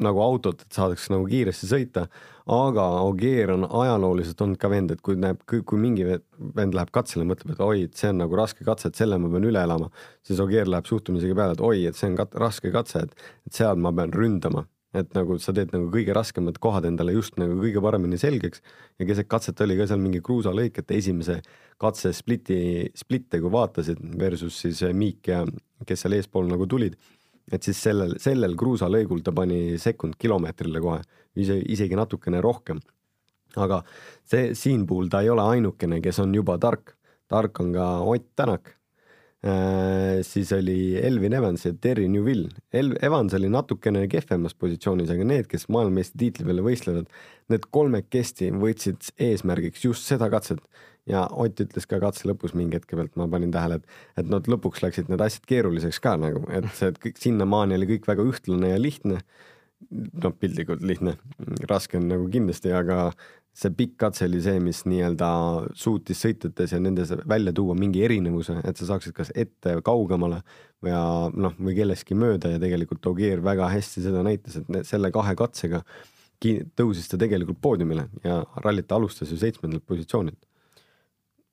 nagu 0.00 0.22
autot, 0.24 0.62
et 0.64 0.76
saadaks 0.76 1.08
nagu 1.12 1.26
kiiresti 1.28 1.68
sõita, 1.68 2.06
aga 2.50 2.86
Ogier 3.04 3.52
on 3.54 3.66
ajalooliselt 3.68 4.40
olnud 4.44 4.60
ka 4.60 4.70
vend, 4.72 4.94
et 4.94 5.02
kui 5.04 5.18
näeb, 5.20 5.42
kui, 5.50 5.80
mingi 5.80 6.06
ve- 6.08 6.22
vend 6.56 6.76
läheb 6.76 6.92
katsele, 6.94 7.26
mõtleb, 7.28 7.52
et 7.54 7.60
oi, 7.64 7.82
et 7.88 8.00
see 8.00 8.10
on 8.12 8.22
nagu 8.22 8.38
raske 8.38 8.64
katse, 8.66 8.88
et 8.88 9.00
selle 9.00 9.18
ma 9.20 9.28
pean 9.32 9.48
üle 9.50 9.60
elama, 9.62 9.90
siis 10.26 10.40
Ogier 10.40 10.70
läheb 10.70 10.88
suhtumisega 10.88 11.36
peale, 11.36 11.58
et 11.58 11.64
oi, 11.64 11.84
et 11.90 11.98
see 12.00 12.08
on 12.10 12.16
kat- 12.22 12.36
raske 12.40 12.72
katse, 12.74 13.04
et, 13.06 13.26
et 13.46 13.60
seal 13.60 13.76
ma 13.76 13.92
pean 13.92 14.14
ründama. 14.16 14.64
Et 14.94 15.14
nagu 15.14 15.36
sa 15.38 15.54
teed 15.54 15.70
nagu 15.74 15.86
kõige 15.92 16.14
raskemad 16.16 16.58
kohad 16.58 16.88
endale 16.88 17.14
just 17.14 17.36
nagu 17.38 17.60
kõige 17.60 17.82
paremini 17.84 18.18
selgeks 18.18 18.62
ja 18.98 19.06
keset 19.06 19.28
katset 19.30 19.60
oli 19.62 19.76
ka 19.78 19.86
seal 19.86 20.02
mingi 20.02 20.22
kruusalõik, 20.24 20.82
et 20.82 20.90
esimese 20.96 21.40
katse 21.80 22.12
spliti, 22.16 22.90
splitte 22.98 23.38
kui 23.40 23.52
vaatasid 23.54 24.02
versus 24.18 24.58
siis 24.64 24.82
Miik 24.94 25.30
ja 25.30 25.44
kes 25.86 26.04
seal 26.04 26.18
eespool 26.18 26.50
nagu 26.50 26.66
tulid 26.66 26.98
et 27.50 27.66
siis 27.66 27.78
sellel, 27.82 28.14
sellel 28.22 28.54
kruusalõigul 28.58 29.22
ta 29.26 29.34
pani 29.34 29.78
sekund 29.80 30.16
kilomeetrile 30.20 30.82
kohe, 30.82 31.02
ise, 31.38 31.58
isegi 31.74 31.98
natukene 31.98 32.42
rohkem. 32.44 32.80
aga 33.56 33.80
see 34.22 34.54
siin 34.54 34.84
puhul 34.86 35.08
ta 35.10 35.24
ei 35.24 35.30
ole 35.30 35.42
ainukene, 35.42 36.00
kes 36.00 36.20
on 36.22 36.34
juba 36.34 36.56
tark, 36.58 36.94
tark 37.28 37.60
on 37.60 37.72
ka 37.74 37.86
Ott 38.06 38.28
Tänak. 38.36 38.76
Siis 40.26 40.50
oli 40.52 40.98
Elvin 41.00 41.32
Evans 41.32 41.62
ja 41.64 41.72
Terry 41.72 42.04
Newville. 42.12 42.50
El-, 42.76 42.92
Evans 43.00 43.32
oli 43.38 43.48
natukene 43.48 44.02
kehvemas 44.12 44.52
positsioonis, 44.52 45.08
aga 45.14 45.24
need, 45.24 45.48
kes 45.48 45.64
maailmameistritiitli 45.72 46.44
peale 46.44 46.64
võistlevad, 46.66 47.08
need 47.48 47.64
kolmekesti 47.72 48.50
võtsid 48.52 49.14
eesmärgiks 49.30 49.86
just 49.86 50.04
seda 50.10 50.28
katset 50.32 50.60
ja 51.08 51.26
Ott 51.32 51.60
ütles 51.62 51.86
ka 51.88 52.00
katse 52.02 52.28
lõpus 52.28 52.54
mingi 52.56 52.78
hetke 52.78 52.98
pealt, 52.98 53.14
ma 53.18 53.28
panin 53.30 53.52
tähele, 53.54 53.80
et, 53.80 53.94
et 54.20 54.28
nad 54.30 54.48
lõpuks 54.50 54.82
läksid 54.84 55.10
need 55.10 55.22
asjad 55.24 55.46
keeruliseks 55.48 56.00
ka 56.04 56.16
nagu, 56.20 56.44
et 56.54 56.68
see, 56.76 56.90
et 56.92 57.00
kõik 57.02 57.20
sinnamaani 57.20 57.78
oli 57.78 57.88
kõik 57.94 58.10
väga 58.10 58.26
ühtlane 58.32 58.74
ja 58.74 58.80
lihtne. 58.80 59.22
noh, 59.90 60.34
piltlikult 60.36 60.82
lihtne, 60.84 61.14
raske 61.70 61.96
on 61.96 62.10
nagu 62.10 62.26
kindlasti, 62.28 62.68
aga 62.76 63.14
see 63.56 63.72
pikk 63.74 63.96
katse 64.00 64.26
oli 64.28 64.40
see, 64.44 64.60
mis 64.62 64.84
nii-öelda 64.86 65.28
suutis 65.78 66.20
sõitjates 66.22 66.74
ja 66.74 66.80
nendes 66.82 67.10
välja 67.28 67.52
tuua 67.56 67.74
mingi 67.78 68.04
erinevuse, 68.06 68.60
et 68.64 68.78
sa 68.78 68.86
saaksid 68.92 69.14
kas 69.16 69.32
ette 69.34 69.76
kaugemale 69.86 70.40
ja 70.86 71.02
noh, 71.34 71.56
või 71.58 71.74
kellestki 71.78 72.16
mööda 72.18 72.54
ja 72.54 72.62
tegelikult 72.62 73.10
Ogier 73.10 73.42
väga 73.44 73.68
hästi 73.72 74.04
seda 74.06 74.22
näitas, 74.26 74.60
et 74.60 74.86
selle 74.88 75.10
kahe 75.14 75.34
katsega 75.38 75.82
tõusis 76.78 77.10
ta 77.10 77.18
tegelikult 77.20 77.60
poodiumile 77.60 78.06
ja 78.24 78.40
rallit 78.64 78.88
ta 78.88 78.96
alustas 78.96 79.32
ju 79.32 79.36
seitsmendalt 79.40 79.84
positsioonilt. 79.86 80.40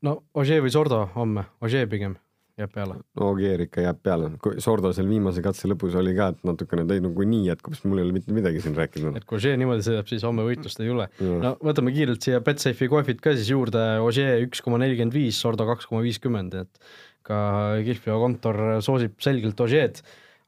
no 0.01 0.21
Ogier 0.33 0.61
või 0.63 0.71
Sordo 0.71 1.03
homme, 1.15 1.49
Ogier 1.61 1.89
pigem 1.89 2.15
jääb 2.57 2.73
peale. 2.73 2.97
Ogier 3.21 3.61
ikka 3.67 3.83
jääb 3.85 3.99
peale, 4.05 4.29
Sordo 4.63 4.91
seal 4.95 5.09
viimase 5.09 5.43
katse 5.45 5.69
lõpus 5.69 5.97
oli 5.99 6.13
ka, 6.17 6.31
et 6.33 6.45
natukene 6.47 6.87
ta 6.89 6.97
nagu 7.03 7.27
nii 7.33 7.51
jätkub, 7.51 7.75
siis 7.77 7.85
mul 7.89 8.01
ei 8.01 8.07
ole 8.07 8.15
mitte 8.15 8.33
midagi 8.33 8.63
siin 8.63 8.77
rääkida. 8.77 9.13
et 9.19 9.27
kui 9.29 9.37
Ogier 9.37 9.59
niimoodi 9.61 9.85
sõidab, 9.85 10.09
siis 10.09 10.25
homme 10.25 10.45
võitlust 10.47 10.81
ei 10.81 10.89
tule. 10.89 11.09
no 11.43 11.53
võtame 11.63 11.93
kiirelt 11.95 12.25
siia 12.25 12.41
Betsafe'i 12.45 12.89
kohvid 12.91 13.21
ka 13.21 13.35
siis 13.37 13.51
juurde, 13.53 13.83
Ogier 14.05 14.41
üks 14.47 14.63
koma 14.65 14.81
nelikümmend 14.81 15.13
viis, 15.13 15.37
Sordo 15.41 15.67
kaks 15.69 15.89
koma 15.89 16.01
viiskümmend, 16.05 16.57
et 16.65 16.89
ka 17.27 17.37
Kihlveo 17.85 18.17
kontor 18.23 18.63
soosib 18.85 19.19
selgelt 19.23 19.59
Ogier'd, 19.61 20.01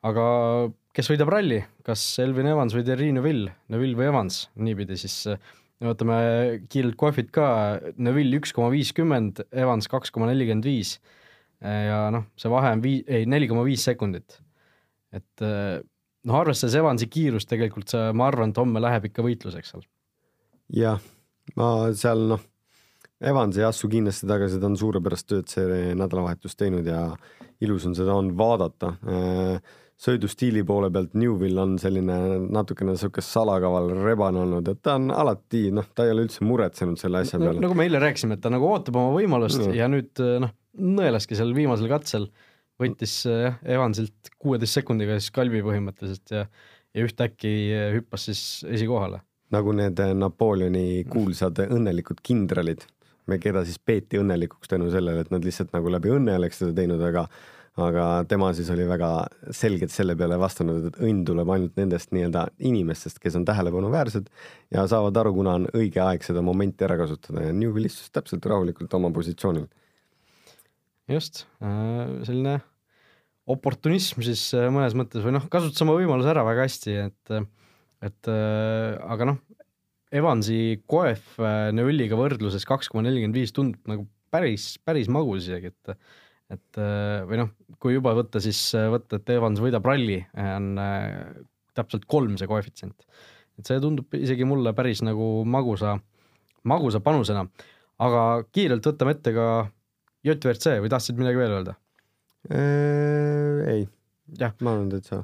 aga 0.07 0.25
kes 0.95 1.11
võidab 1.11 1.29
ralli, 1.35 1.61
kas 1.85 2.01
Elvin 2.23 2.49
Evans 2.49 2.73
või 2.75 2.85
Terri 2.87 3.11
Neville, 3.13 3.53
Neville 3.69 3.99
või 3.99 4.09
Evans, 4.09 4.41
niipidi 4.57 4.97
siis 4.99 5.21
äh, 5.29 5.37
võtame 5.83 6.17
kiirelt 6.71 6.97
kohvid 6.99 7.29
ka, 7.35 7.47
Neville 8.01 8.41
üks 8.41 8.55
koma 8.55 8.71
viiskümmend, 8.73 9.43
Evans 9.53 9.91
kaks 9.91 10.15
koma 10.15 10.31
nelikümmend 10.31 10.65
viis 10.65 10.97
ja 11.61 12.01
noh, 12.13 12.29
see 12.39 12.51
vahe 12.51 12.73
on 12.75 12.83
vii-, 12.83 13.03
ei 13.07 13.25
neli 13.29 13.49
koma 13.49 13.65
viis 13.67 13.83
sekundit. 13.83 14.39
et 15.11 15.43
äh, 15.45 15.79
noh, 16.27 16.39
arvestades 16.39 16.77
Evansi 16.79 17.09
kiirust 17.11 17.49
tegelikult 17.49 17.91
see, 17.91 18.11
ma 18.15 18.29
arvan, 18.29 18.53
et 18.53 18.61
homme 18.61 18.81
läheb 18.83 19.09
ikka 19.09 19.25
võitluseks 19.25 19.73
seal. 19.73 19.85
jah, 20.75 21.01
ma 21.59 21.69
seal 21.97 22.27
noh, 22.33 22.45
Evans 23.19 23.57
ei 23.59 23.65
astu 23.67 23.89
kindlasti 23.91 24.27
tagasi, 24.29 24.61
ta 24.61 24.69
on 24.69 24.77
suurepärast 24.79 25.27
tööd 25.27 25.51
see 25.51 25.93
nädalavahetus 25.99 26.55
teinud 26.55 26.87
ja 26.87 27.09
ilus 27.59 27.85
on 27.89 27.95
seda 27.97 28.15
on 28.15 28.31
vaadata. 28.39 28.93
sõidustiili 29.99 30.63
poole 30.63 30.87
pealt 30.95 31.17
Newvil 31.19 31.57
on 31.59 31.73
selline 31.81 32.15
natukene 32.47 32.93
sihuke 32.95 33.19
salakaval 33.19 33.91
rebane 33.99 34.39
olnud, 34.39 34.67
et 34.71 34.79
ta 34.81 34.95
on 34.95 35.09
alati 35.11 35.65
noh, 35.75 35.89
ta 35.91 36.05
ei 36.07 36.13
ole 36.13 36.23
üldse 36.23 36.47
muretsenud 36.47 37.01
selle 37.01 37.19
asja 37.19 37.39
no, 37.39 37.49
peale. 37.49 37.63
nagu 37.65 37.75
me 37.75 37.89
eile 37.89 37.99
rääkisime, 37.99 38.37
et 38.39 38.45
ta 38.45 38.53
nagu 38.53 38.69
ootab 38.69 38.95
oma 38.95 39.11
võimalust 39.17 39.59
Mm. 39.59 39.75
ja 39.75 39.89
nüüd 39.91 40.23
noh, 40.45 40.55
nõelaski 40.79 41.35
seal 41.35 41.51
viimasel 41.55 41.89
katsel, 41.91 42.29
võttis 42.79 43.21
äh, 43.27 43.41
jah, 43.45 43.57
Evansilt 43.77 44.31
kuueteist 44.39 44.79
sekundiga 44.79 45.17
siis 45.19 45.33
kalbi 45.35 45.63
põhimõtteliselt 45.65 46.35
ja 46.35 46.45
ja 46.95 47.05
ühtäkki 47.05 47.49
äh, 47.75 47.89
hüppas 47.93 48.29
siis 48.29 48.43
esikohale. 48.65 49.21
nagu 49.53 49.73
need 49.73 49.99
Napoleoni 50.17 51.03
kuulsad 51.09 51.59
õnnelikud 51.65 52.21
kindralid, 52.25 52.85
keda 53.37 53.61
siis 53.67 53.77
peeti 53.79 54.17
õnnelikuks 54.17 54.71
tänu 54.71 54.89
sellele, 54.93 55.21
et 55.21 55.31
nad 55.33 55.45
lihtsalt 55.45 55.73
nagu 55.75 55.91
läbi 55.93 56.11
õnne 56.15 56.37
oleks 56.39 56.61
seda 56.63 56.73
teinud, 56.81 57.03
aga 57.05 57.27
aga 57.79 58.05
tema 58.27 58.49
siis 58.55 58.69
oli 58.73 58.83
väga 58.89 59.09
selgelt 59.55 59.93
selle 59.93 60.15
peale 60.19 60.39
vastanud, 60.41 60.89
et 60.89 60.97
õnn 61.05 61.21
tuleb 61.27 61.51
ainult 61.53 61.77
nendest 61.79 62.11
nii-öelda 62.15 62.47
inimestest, 62.67 63.21
kes 63.23 63.37
on 63.39 63.45
tähelepanuväärsed 63.47 64.27
ja 64.75 64.83
saavad 64.89 65.19
aru, 65.21 65.31
kuna 65.37 65.53
on 65.59 65.67
õige 65.77 66.01
aeg 66.03 66.25
seda 66.25 66.43
momenti 66.45 66.83
ära 66.87 66.97
kasutada 66.99 67.45
ja 67.45 67.53
Newvil 67.55 67.87
istus 67.87 68.09
täpselt 68.11 68.45
rahulikult 68.49 68.93
oma 68.97 69.13
positsioonil. 69.15 69.69
just, 71.09 71.45
selline 71.61 72.59
oportunism 73.49 74.21
siis 74.25 74.43
äh, 74.57 74.67
mõnes 74.73 74.95
mõttes 74.97 75.23
või 75.25 75.33
noh, 75.37 75.47
kasutas 75.51 75.81
oma 75.85 75.95
võimaluse 75.97 76.29
ära 76.33 76.43
väga 76.47 76.67
hästi, 76.67 76.97
et 77.07 77.39
et 78.05 78.29
äh, 78.31 78.95
aga 79.11 79.31
noh, 79.31 79.39
Evansi 80.09 80.79
koef 80.89 81.35
äh, 81.37 81.69
Neuliga 81.75 82.17
võrdluses 82.17 82.65
kaks 82.67 82.89
koma 82.89 83.05
nelikümmend 83.05 83.37
viis 83.37 83.53
tundub 83.53 83.89
nagu 83.89 84.07
päris, 84.33 84.73
päris 84.85 85.09
magus 85.11 85.45
isegi, 85.45 85.73
et 85.73 85.95
et 86.49 86.79
äh, 86.81 87.21
või 87.29 87.43
noh, 87.43 87.51
kui 87.77 87.93
juba 87.93 88.15
võtta, 88.17 88.41
siis 88.41 88.57
äh, 88.77 88.87
võtta, 88.89 89.19
et 89.19 89.29
Evans 89.35 89.61
võidab 89.61 89.85
ralli, 89.85 90.17
on 90.33 90.71
täpselt 91.77 92.07
kolm 92.09 92.39
see 92.41 92.49
koefitsient. 92.49 93.05
et 93.59 93.69
see 93.69 93.81
tundub 93.83 94.17
isegi 94.17 94.47
mulle 94.49 94.73
päris 94.73 95.03
nagu 95.05 95.43
magusa, 95.45 95.99
magusa 96.65 97.03
panusena. 97.05 97.45
aga 98.01 98.23
kiirelt 98.49 98.89
võtame 98.89 99.13
ette 99.13 99.35
ka 99.35 99.45
JVRC 100.25 100.79
või 100.81 100.89
tahtsid 100.89 101.21
midagi 101.21 101.37
veel 101.37 101.55
öelda? 101.59 101.77
ei, 102.49 103.85
jah, 104.39 104.57
ma 104.63 104.73
olen 104.73 104.89
täitsa 104.89 105.21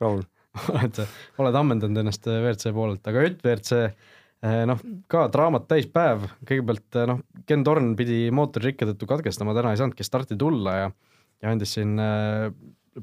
rahul. 0.00 0.24
oled, 0.74 1.02
oled 1.42 1.58
ammendanud 1.62 2.02
ennast 2.04 2.26
WRC 2.28 2.72
poolelt, 2.76 3.04
aga 3.10 3.26
JVRC 3.26 3.82
eh, 3.82 4.62
noh, 4.70 4.80
ka 5.10 5.26
draamat 5.34 5.68
täis 5.70 5.88
päev, 5.92 6.26
kõigepealt 6.48 7.02
noh, 7.10 7.22
Ken 7.48 7.66
Torn 7.66 7.94
pidi 7.98 8.26
mootoririkke 8.34 8.90
tõttu 8.92 9.10
katkestama, 9.10 9.56
täna 9.56 9.74
ei 9.74 9.80
saanudki 9.80 10.06
starti 10.06 10.38
tulla 10.40 10.80
ja 10.82 10.90
ja 11.38 11.52
andis 11.54 11.76
siin 11.76 11.92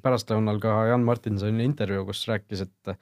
pärastlõunal 0.03 0.59
ka 0.63 0.73
Jan 0.89 1.05
Martinsoni 1.07 1.63
intervjuu, 1.63 2.05
kus 2.09 2.25
rääkis, 2.29 2.65
et 2.65 2.95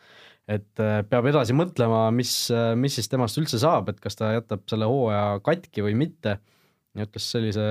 et 0.52 0.82
peab 1.08 1.28
edasi 1.30 1.56
mõtlema, 1.56 2.10
mis, 2.12 2.32
mis 2.76 2.98
siis 2.98 3.08
temast 3.08 3.38
üldse 3.40 3.62
saab, 3.62 3.88
et 3.94 4.02
kas 4.04 4.20
ta 4.20 4.34
jätab 4.34 4.66
selle 4.68 4.90
hooaja 4.92 5.40
katki 5.46 5.86
või 5.86 5.96
mitte. 5.96 6.38
Ja 6.94 7.08
ütles 7.08 7.26
sellise 7.32 7.64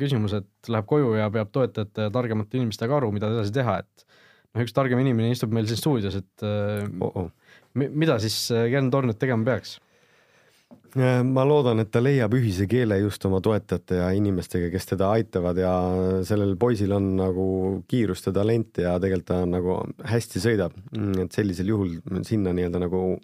küsimuse, 0.00 0.40
et 0.40 0.70
läheb 0.72 0.86
koju 0.88 1.12
ja 1.14 1.28
peab 1.30 1.52
toetajate 1.54 2.08
ja 2.08 2.10
targemate 2.14 2.58
inimestega 2.58 2.96
aru, 2.96 3.12
mida 3.14 3.28
edasi 3.30 3.52
teha, 3.54 3.76
et 3.84 4.06
noh, 4.54 4.64
üks 4.64 4.74
targem 4.76 5.00
inimene 5.02 5.32
istub 5.34 5.52
meil 5.54 5.68
siin 5.68 5.80
stuudios, 5.80 6.16
et 6.18 6.46
äh, 6.46 6.86
Oh 7.00 7.12
-oh. 7.12 7.30
mi- 7.74 7.90
mida 7.90 8.18
siis 8.18 8.50
äh, 8.50 8.70
Ken 8.72 8.90
Torn 8.90 9.10
nüüd 9.10 9.20
tegema 9.20 9.44
peaks? 9.44 9.78
ma 10.98 11.44
loodan, 11.44 11.80
et 11.80 11.90
ta 11.92 12.00
leiab 12.00 12.32
ühise 12.32 12.66
keele 12.68 12.96
just 12.98 13.24
oma 13.24 13.40
toetajate 13.44 13.98
ja 14.00 14.08
inimestega, 14.16 14.70
kes 14.72 14.86
teda 14.86 15.10
aitavad 15.12 15.56
ja 15.60 15.72
sellel 16.24 16.56
poisil 16.56 16.92
on 16.92 17.10
nagu 17.16 17.84
kiirust 17.88 18.26
ja 18.26 18.32
talenti 18.32 18.82
ja 18.82 18.94
tegelikult 19.00 19.26
ta 19.28 19.44
nagu 19.46 19.76
hästi 20.04 20.40
sõidab. 20.40 20.72
et 21.22 21.32
sellisel 21.32 21.68
juhul 21.68 22.00
sinna 22.24 22.52
nii-öelda 22.52 22.80
nagu, 22.80 23.20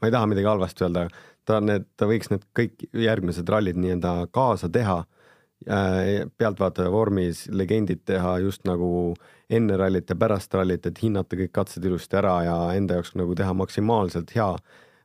ma 0.00 0.08
ei 0.08 0.12
taha 0.12 0.26
midagi 0.26 0.46
halvasti 0.46 0.84
öelda, 0.84 1.08
ta 1.44 1.60
need, 1.60 1.88
ta 1.96 2.06
võiks 2.06 2.30
need 2.30 2.44
kõik 2.56 2.84
järgmised 2.92 3.48
rallid 3.48 3.76
nii-öelda 3.80 4.28
kaasa 4.30 4.68
teha 4.68 4.98
äh, 5.00 5.19
pealtvaataja 5.66 6.90
vormis 6.90 7.44
legendid 7.52 8.00
teha 8.08 8.38
just 8.40 8.64
nagu 8.64 9.14
enne 9.50 9.76
rallit 9.76 10.08
ja 10.10 10.16
pärast 10.16 10.54
rallit, 10.54 10.86
et 10.86 11.02
hinnata 11.02 11.36
kõik 11.36 11.52
katsed 11.52 11.84
ilusti 11.84 12.16
ära 12.16 12.36
ja 12.46 12.58
enda 12.78 12.96
jaoks 12.96 13.12
nagu 13.18 13.34
teha 13.36 13.52
maksimaalselt 13.58 14.32
hea, 14.36 14.54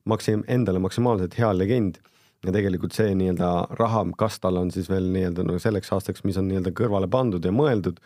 maksim-, 0.08 0.46
endale 0.48 0.80
maksimaalselt 0.80 1.36
hea 1.40 1.52
legend 1.58 2.00
ja 2.46 2.54
tegelikult 2.54 2.96
see 2.96 3.16
nii-öelda 3.18 3.52
raha, 3.80 4.06
kas 4.20 4.40
tal 4.40 4.62
on 4.62 4.72
siis 4.72 4.90
veel 4.92 5.10
nii-öelda 5.14 5.46
nagu 5.48 5.60
selleks 5.62 5.92
aastaks, 5.96 6.24
mis 6.28 6.38
on 6.40 6.48
nii-öelda 6.50 6.74
kõrvale 6.78 7.10
pandud 7.12 7.46
ja 7.46 7.54
mõeldud, 7.56 8.00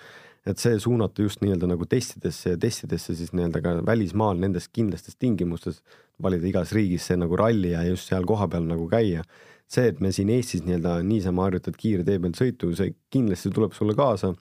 et 0.48 0.62
see 0.62 0.80
suunata 0.80 1.22
just 1.26 1.44
nii-öelda 1.44 1.68
nagu 1.70 1.86
testidesse 1.90 2.56
ja 2.56 2.60
testidesse 2.62 3.16
siis 3.20 3.34
nii-öelda 3.36 3.62
ka 3.66 3.76
välismaal 3.86 4.40
nendes 4.40 4.70
kindlastes 4.72 5.20
tingimustes, 5.20 5.84
valida 6.24 6.48
igas 6.48 6.74
riigis 6.76 7.10
see 7.10 7.20
nagu 7.20 7.38
ralli 7.40 7.74
ja 7.76 7.84
just 7.88 8.10
seal 8.10 8.28
kohapeal 8.28 8.66
nagu 8.68 8.88
käia. 8.92 9.26
See, 9.70 9.88
et 9.92 10.00
me 10.02 10.12
siin 10.16 10.32
Eestis 10.34 10.66
nii-öelda 10.66 11.00
niisama 11.06 11.46
harjutad 11.48 11.78
kiire 11.80 12.06
tee 12.08 12.20
peal 12.22 12.36
sõitu, 12.38 12.74
see 12.78 12.96
kindlasti 13.14 13.54
tuleb 13.56 13.76
sulle 13.78 13.96
kaasa. 13.98 14.34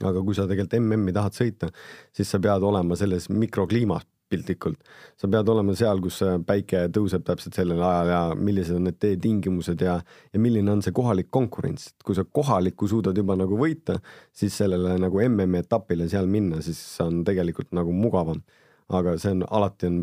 aga 0.00 0.22
kui 0.24 0.34
sa 0.34 0.46
tegelikult 0.48 0.78
MM-i 0.80 1.12
tahad 1.12 1.34
sõita, 1.36 1.68
siis 2.16 2.30
sa 2.30 2.38
pead 2.40 2.62
olema 2.64 2.96
selles 2.96 3.28
mikrokliimas 3.28 4.06
piltlikult. 4.30 4.78
sa 5.16 5.28
pead 5.28 5.48
olema 5.48 5.74
seal, 5.76 6.00
kus 6.00 6.20
päike 6.46 6.84
tõuseb 6.94 7.24
täpselt 7.26 7.56
sellel 7.58 7.82
ajal 7.82 8.12
ja 8.12 8.20
millised 8.38 8.78
on 8.78 8.86
need 8.88 9.00
teetingimused 9.02 9.82
ja, 9.84 9.98
ja 10.32 10.42
milline 10.42 10.70
on 10.72 10.84
see 10.84 10.94
kohalik 10.96 11.30
konkurents, 11.34 11.90
et 11.90 12.06
kui 12.06 12.16
sa 12.16 12.24
kohalikku 12.24 12.88
suudad 12.90 13.16
juba 13.18 13.36
nagu 13.38 13.58
võita, 13.58 13.98
siis 14.32 14.56
sellele 14.62 14.96
nagu 15.02 15.22
MM-i 15.26 15.64
etapile 15.64 16.08
seal 16.12 16.30
minna, 16.30 16.62
siis 16.64 16.80
on 17.04 17.24
tegelikult 17.26 17.74
nagu 17.76 17.92
mugavam. 17.92 18.42
aga 18.90 19.18
see 19.22 19.30
on 19.36 19.44
alati 19.46 19.86
on 19.86 20.00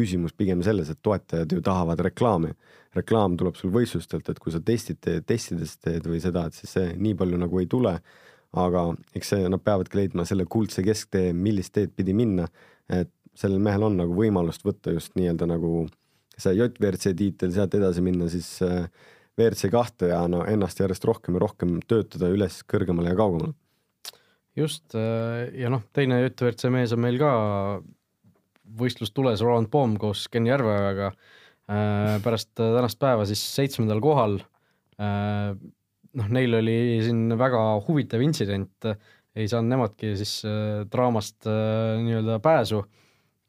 küsimus 0.00 0.34
pigem 0.36 0.64
selles, 0.66 0.90
et 0.90 1.02
toetajad 1.04 1.52
ju 1.52 1.62
tahavad 1.64 2.00
reklaami. 2.08 2.54
reklaam 2.96 3.36
tuleb 3.38 3.54
sul 3.54 3.70
võistlustelt, 3.70 4.28
et 4.28 4.38
kui 4.42 4.50
sa 4.52 4.58
testid, 4.60 4.98
testides 5.26 5.76
teed 5.78 6.08
või 6.10 6.18
seda, 6.20 6.46
et 6.46 6.56
siis 6.58 6.72
see 6.74 6.88
nii 6.96 7.14
palju 7.14 7.38
nagu 7.38 7.60
ei 7.60 7.66
tule. 7.70 8.00
aga 8.50 8.80
eks 9.14 9.28
see, 9.30 9.46
nad 9.46 9.62
peavadki 9.62 9.94
leidma 9.94 10.24
selle 10.26 10.42
kuldse 10.50 10.82
kesktee, 10.82 11.32
millist 11.32 11.70
teed 11.76 11.92
pidi 11.94 12.10
minna, 12.18 12.48
et 12.90 13.12
sellel 13.38 13.62
mehel 13.62 13.84
on 13.86 13.96
nagu 14.00 14.16
võimalust 14.16 14.64
võtta 14.66 14.90
just 14.90 15.14
nii-öelda 15.14 15.46
nagu 15.46 15.84
see 16.40 16.56
JVRC 16.56 17.14
tiitel, 17.16 17.52
sealt 17.54 17.76
edasi 17.78 18.02
minna 18.02 18.26
siis 18.32 18.48
äh, 18.66 18.88
WRC 19.38 19.70
kahte 19.72 20.10
ja 20.10 20.20
no 20.30 20.42
ennast 20.48 20.80
järjest 20.82 21.04
rohkem 21.08 21.36
ja 21.36 21.44
rohkem 21.44 21.78
töötada 21.88 22.30
üles 22.32 22.60
kõrgemale 22.68 23.12
ja 23.12 23.18
kaugemale. 23.20 23.54
just 24.56 24.96
äh, 24.98 25.46
ja 25.60 25.70
noh, 25.72 25.84
teine 25.94 26.22
JVRC 26.24 26.72
mees 26.74 26.94
on 26.96 27.04
meil 27.04 27.20
ka 27.20 27.32
võistlus 28.78 29.14
tules, 29.16 29.42
Roland 29.44 29.70
Poom 29.72 29.96
koos 30.00 30.26
Ken 30.32 30.46
Järveojaga 30.48 31.10
äh, 31.10 32.16
pärast 32.24 32.52
tänast 32.56 33.00
päeva 33.00 33.26
siis 33.28 33.42
seitsmendal 33.56 34.02
kohal. 34.04 34.40
noh, 36.10 36.26
neil 36.28 36.54
oli 36.58 37.00
siin 37.00 37.30
väga 37.40 37.60
huvitav 37.86 38.20
intsident, 38.20 38.84
ei 39.32 39.46
saanud 39.48 39.72
nemadki 39.72 40.10
siis 40.18 40.42
draamast 40.92 41.46
nii-öelda 41.48 42.36
pääsu 42.44 42.82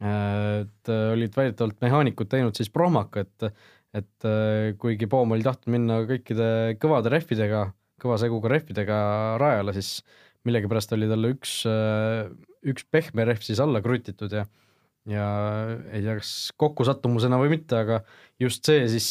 et 0.02 0.90
äh, 0.90 1.12
olid 1.14 1.36
väidetavalt 1.38 1.78
mehaanikud 1.84 2.30
teinud 2.30 2.58
siis 2.58 2.72
prohmaka, 2.74 3.22
et, 3.26 3.52
et 3.98 4.28
äh, 4.28 4.72
kuigi 4.82 5.10
Poom 5.10 5.36
oli 5.36 5.46
tahtnud 5.46 5.76
minna 5.76 6.00
kõikide 6.10 6.48
kõvade 6.82 7.12
rehvidega, 7.14 7.68
kõva 8.02 8.18
seguga 8.22 8.50
rehvidega 8.56 8.98
rajale, 9.42 9.76
siis 9.78 10.00
millegipärast 10.48 10.96
oli 10.98 11.10
talle 11.12 11.36
üks, 11.36 11.60
äh, 11.70 12.32
üks 12.66 12.88
pehme 12.90 13.28
rehv 13.30 13.46
siis 13.46 13.62
alla 13.62 13.84
krutitud 13.86 14.34
ja 14.34 14.48
ja 15.10 15.26
ei 15.90 16.04
tea, 16.04 16.18
kas 16.20 16.32
kokkusattumusena 16.62 17.40
või 17.42 17.56
mitte, 17.56 17.80
aga 17.82 18.02
just 18.42 18.68
see 18.68 18.86
siis 18.92 19.08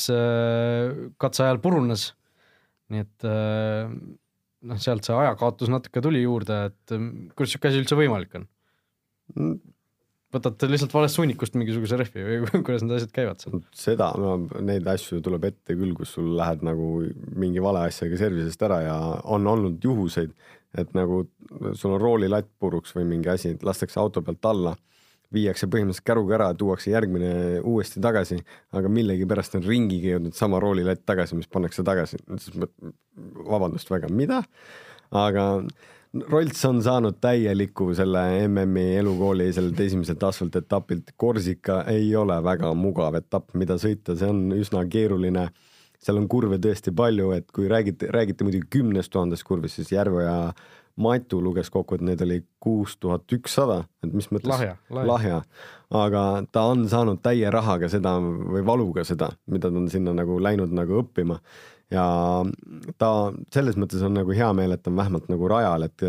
katse 1.19 1.47
ajal 1.47 1.59
purunes. 1.63 2.13
nii 2.91 3.03
et 3.07 3.27
noh, 3.27 4.79
sealt 4.83 5.07
see 5.07 5.17
ajakaotus 5.17 5.71
natuke 5.73 6.03
tuli 6.05 6.23
juurde, 6.23 6.63
et 6.71 6.95
kuidas 7.35 7.55
sihuke 7.55 7.71
asi 7.71 7.83
üldse 7.83 7.99
võimalik 7.99 8.35
on? 8.39 8.47
Mm, 9.37 9.59
võtate 10.35 10.69
lihtsalt 10.71 10.95
valest 10.95 11.19
hunnikust 11.21 11.57
mingisuguse 11.59 11.99
rehvi 12.01 12.25
või 12.27 12.63
kuidas 12.67 12.85
need 12.85 12.97
asjad 12.99 13.15
käivad 13.15 13.43
seal? 13.43 13.63
seda, 13.77 14.11
no 14.21 14.37
neid 14.67 14.87
asju 14.91 15.21
tuleb 15.25 15.49
ette 15.51 15.77
küll, 15.79 15.95
kus 15.99 16.15
sul 16.17 16.33
lähed 16.39 16.65
nagu 16.67 16.93
mingi 17.41 17.63
vale 17.65 17.87
asjaga 17.89 18.21
service'ist 18.21 18.69
ära 18.69 18.81
ja 18.87 18.99
on 19.31 19.49
olnud 19.51 19.83
juhuseid, 19.85 20.35
et 20.79 20.95
nagu 20.99 21.25
sul 21.75 21.97
on 21.97 22.03
roolilatt 22.03 22.51
puruks 22.63 22.95
või 22.97 23.09
mingi 23.17 23.33
asi, 23.33 23.57
lastakse 23.67 24.01
auto 24.03 24.23
pealt 24.27 24.51
alla, 24.51 24.77
viiakse 25.35 25.69
põhimõtteliselt 25.71 26.07
käruga 26.07 26.37
ära, 26.39 26.49
tuuakse 26.59 26.91
järgmine 26.91 27.61
uuesti 27.67 28.03
tagasi, 28.03 28.41
aga 28.77 28.91
millegipärast 28.91 29.55
on 29.59 29.67
ringiga 29.67 30.17
jõudnud 30.17 30.37
sama 30.39 30.61
roolilatt 30.63 31.05
tagasi, 31.07 31.39
mis 31.39 31.51
pannakse 31.51 31.85
tagasi. 31.87 32.19
vabandust 33.47 33.91
väga, 33.91 34.09
mida? 34.09 34.43
aga 35.11 35.47
Rolts 36.11 36.65
on 36.67 36.81
saanud 36.83 37.21
täieliku 37.23 37.93
selle 37.95 38.23
MM-i 38.49 38.97
elukooli 38.99 39.53
sellelt 39.55 39.79
esimeselt 39.81 40.23
asfaltetapilt. 40.27 41.13
Korsika 41.17 41.85
ei 41.87 42.09
ole 42.19 42.35
väga 42.43 42.73
mugav 42.75 43.15
etapp, 43.15 43.53
mida 43.55 43.77
sõita, 43.79 44.17
see 44.19 44.27
on 44.27 44.49
üsna 44.57 44.83
keeruline. 44.91 45.51
seal 46.01 46.17
on 46.17 46.27
kurve 46.33 46.57
tõesti 46.57 46.91
palju, 46.97 47.31
et 47.37 47.51
kui 47.53 47.69
räägite, 47.69 48.09
räägite 48.11 48.45
muidugi 48.45 48.67
kümnest 48.73 49.13
tuhandest 49.13 49.45
kurvist, 49.45 49.77
siis 49.77 49.93
Järveoja 49.93 50.55
Matu 51.01 51.39
luges 51.41 51.71
kokku, 51.73 51.97
et 51.97 52.05
neid 52.05 52.23
oli 52.25 52.41
kuus 52.61 52.97
tuhat 53.01 53.31
ükssada, 53.33 53.85
et 54.05 54.13
mis 54.13 54.27
mõttes 54.33 54.51
lahja, 54.51 54.77
lahja., 54.91 55.09
lahja., 55.09 55.43
aga 55.91 56.25
ta 56.53 56.67
on 56.71 56.85
saanud 56.91 57.23
täie 57.25 57.51
rahaga 57.51 57.89
seda 57.91 58.17
või 58.21 58.63
valuga 58.67 59.05
seda, 59.07 59.31
mida 59.51 59.71
ta 59.71 59.81
on 59.81 59.89
sinna 59.91 60.15
nagu 60.15 60.37
läinud 60.43 60.75
nagu 60.77 61.01
õppima 61.01 61.39
ja 61.91 62.05
ta 63.01 63.11
selles 63.55 63.79
mõttes 63.81 64.03
on 64.07 64.15
nagu 64.19 64.35
hea 64.37 64.51
meel, 64.57 64.75
et 64.77 64.87
on 64.87 64.99
vähemalt 64.99 65.31
nagu 65.33 65.49
rajal, 65.51 65.89
et 65.89 66.05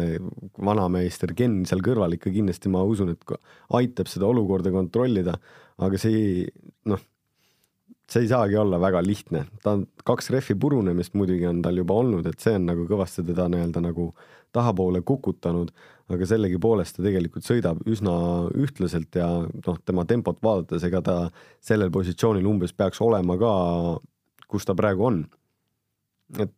vanameister 0.61 1.33
Ken 1.37 1.61
seal 1.69 1.81
kõrval 1.85 2.17
ikka 2.17 2.33
kindlasti 2.33 2.71
ma 2.73 2.83
usun, 2.85 3.15
et 3.15 3.33
aitab 3.79 4.11
seda 4.11 4.29
olukorda 4.29 4.73
kontrollida, 4.73 5.37
aga 5.81 6.01
see 6.01 6.45
noh, 6.89 7.01
see 8.11 8.25
ei 8.25 8.29
saagi 8.29 8.59
olla 8.59 8.79
väga 8.81 9.01
lihtne, 9.05 9.45
ta 9.63 9.77
on 9.77 9.87
kaks 10.05 10.29
rehvi 10.35 10.57
purunemist 10.59 11.15
muidugi 11.17 11.47
on 11.49 11.63
tal 11.65 11.79
juba 11.79 11.97
olnud, 12.03 12.27
et 12.27 12.43
see 12.43 12.53
on 12.59 12.67
nagu 12.69 12.85
kõvasti 12.89 13.25
teda 13.27 13.47
nii-öelda 13.51 13.83
nagu 13.87 14.11
tahapoole 14.51 15.01
kukutanud, 15.07 15.71
aga 16.11 16.27
sellegipoolest 16.27 16.97
ta 16.97 17.05
tegelikult 17.05 17.47
sõidab 17.47 17.83
üsna 17.87 18.13
ühtlaselt 18.51 19.15
ja 19.15 19.27
noh, 19.47 19.77
tema 19.85 20.05
tempot 20.05 20.41
vaadates, 20.43 20.83
ega 20.87 21.03
ta 21.05 21.17
sellel 21.63 21.91
positsioonil 21.93 22.49
umbes 22.51 22.73
peaks 22.75 22.99
olema 23.01 23.37
ka, 23.39 23.53
kus 24.51 24.67
ta 24.67 24.75
praegu 24.75 25.07
on 25.07 25.21
et 26.39 26.53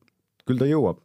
küll 0.48 0.60
ta 0.60 0.68
jõuab. 0.68 1.02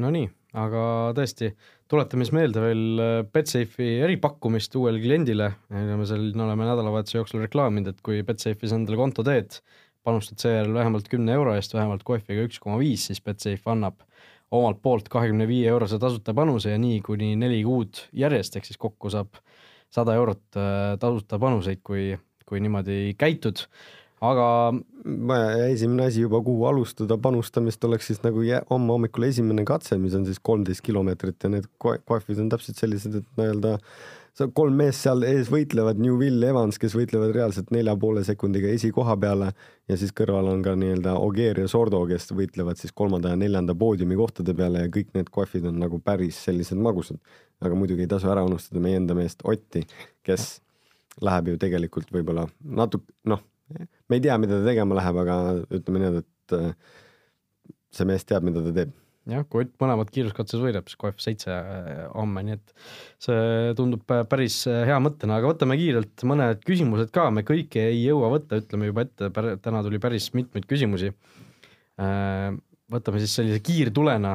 Nonii, 0.00 0.26
aga 0.58 1.12
tõesti, 1.14 1.52
tuletame 1.90 2.26
siis 2.26 2.34
meelde 2.34 2.62
veel 2.62 3.02
äh, 3.02 3.16
Betsafe'i 3.30 4.00
eripakkumist 4.06 4.74
uuele 4.80 5.02
kliendile, 5.02 5.50
me 5.70 6.08
seal 6.08 6.32
oleme 6.32 6.66
nädalavahetuse 6.66 7.20
jooksul 7.20 7.44
reklaaminud, 7.44 7.92
et 7.92 8.02
kui 8.06 8.22
Betsafe'is 8.26 8.74
endale 8.74 8.98
konto 8.98 9.26
teed, 9.26 9.60
panustad 10.04 10.42
seejärel 10.42 10.74
vähemalt 10.74 11.06
kümne 11.12 11.36
euro 11.36 11.54
eest 11.56 11.76
vähemalt 11.76 12.02
kohviga 12.06 12.44
üks 12.48 12.58
koma 12.62 12.80
viis, 12.80 13.06
siis 13.08 13.22
Betsafe 13.24 13.70
annab 13.72 14.02
omalt 14.50 14.80
poolt 14.82 15.08
kahekümne 15.08 15.46
viie 15.48 15.68
eurose 15.68 15.98
tasuta 15.98 16.34
panuse 16.34 16.74
ja 16.74 16.78
nii 16.78 17.00
kuni 17.04 17.34
neli 17.36 17.62
kuud 17.64 18.04
järjest, 18.12 18.56
ehk 18.56 18.68
siis 18.68 18.78
kokku 18.80 19.10
saab 19.10 19.40
sada 19.94 20.14
eurot 20.18 20.58
äh, 20.58 20.94
tasuta 21.00 21.38
panuseid, 21.38 21.82
kui, 21.86 22.12
kui 22.46 22.60
niimoodi 22.62 23.14
käitud 23.18 23.64
aga 24.30 24.48
esimene 25.68 26.08
asi 26.08 26.24
juba, 26.24 26.40
kuhu 26.44 26.66
alustada 26.70 27.18
panustamist, 27.20 27.84
oleks 27.84 28.10
siis 28.10 28.22
nagu 28.24 28.42
homme 28.70 28.92
hommikul 28.96 29.28
esimene 29.28 29.64
katse, 29.68 29.98
mis 30.00 30.14
on 30.16 30.26
siis 30.26 30.40
kolmteist 30.42 30.84
kilomeetrit 30.84 31.44
ja 31.44 31.52
need 31.52 31.70
kohvid 31.80 32.40
on 32.40 32.52
täpselt 32.52 32.80
sellised, 32.80 33.18
et 33.20 33.40
nii-öelda 33.40 33.78
sa 34.34 34.48
kolm 34.50 34.74
meest 34.78 35.04
seal 35.04 35.22
ees 35.28 35.48
võitlevad, 35.52 36.00
New 36.02 36.16
Will, 36.18 36.42
Evans, 36.42 36.78
kes 36.82 36.96
võitlevad 36.98 37.30
reaalselt 37.36 37.70
nelja 37.74 37.94
poole 38.00 38.24
sekundiga 38.26 38.72
esikoha 38.74 39.14
peale 39.22 39.52
ja 39.90 39.98
siis 40.00 40.10
kõrval 40.16 40.50
on 40.50 40.64
ka 40.64 40.74
nii-öelda 40.78 41.14
Ogier 41.22 41.60
ja 41.62 41.70
Sordo, 41.70 42.02
kes 42.10 42.32
võitlevad 42.34 42.80
siis 42.80 42.94
kolmanda 42.96 43.30
ja 43.30 43.38
neljanda 43.38 43.76
poodiumi 43.78 44.18
kohtade 44.18 44.56
peale 44.58 44.86
ja 44.86 44.92
kõik 44.96 45.14
need 45.14 45.30
kohvid 45.34 45.70
on 45.70 45.78
nagu 45.84 46.02
päris 46.02 46.42
sellised 46.48 46.80
magusad. 46.82 47.20
aga 47.64 47.78
muidugi 47.78 48.04
ei 48.04 48.10
tasu 48.10 48.28
ära 48.28 48.42
unustada 48.44 48.82
meie 48.82 48.98
enda 48.98 49.14
meest 49.14 49.44
Otti, 49.46 49.84
kes 50.26 50.58
läheb 51.22 51.52
ju 51.52 51.58
tegelikult 51.62 52.10
võib-olla 52.12 52.48
natuke 52.64 53.06
noh 53.30 53.44
me 53.72 54.18
ei 54.18 54.22
tea, 54.24 54.36
mida 54.40 54.58
ta 54.60 54.68
tegema 54.68 54.98
läheb, 54.98 55.22
aga 55.24 55.38
ütleme 55.72 56.02
niimoodi, 56.02 56.26
et 56.26 56.58
äh, 56.58 57.00
see 57.94 58.08
mees 58.08 58.26
teab, 58.28 58.46
mida 58.46 58.62
ta 58.64 58.74
teeb. 58.76 58.92
jah, 59.30 59.46
kui 59.48 59.64
Ott 59.64 59.72
mõlemad 59.80 60.10
kiiruskatses 60.12 60.60
võidab, 60.60 60.88
siis 60.90 61.00
KF 61.00 61.22
seitse 61.24 61.54
äh, 61.54 62.02
homme, 62.12 62.44
nii 62.44 62.58
et 62.58 62.74
see 63.24 63.72
tundub 63.78 64.04
päris 64.30 64.60
äh, 64.70 64.82
hea 64.90 64.98
mõttena, 65.02 65.38
aga 65.40 65.54
võtame 65.54 65.78
kiirelt 65.80 66.26
mõned 66.28 66.60
küsimused 66.66 67.14
ka, 67.14 67.30
me 67.32 67.46
kõiki 67.46 67.80
ei 67.86 68.02
jõua 68.04 68.32
võtta, 68.36 68.60
ütleme 68.60 68.92
juba 68.92 69.06
ette, 69.08 69.32
täna 69.64 69.82
tuli 69.86 70.02
päris 70.02 70.30
mitmeid 70.36 70.68
küsimusi. 70.70 71.14
Võtame 72.92 73.20
siis 73.22 73.32
sellise 73.38 73.62
kiirtulena, 73.64 74.34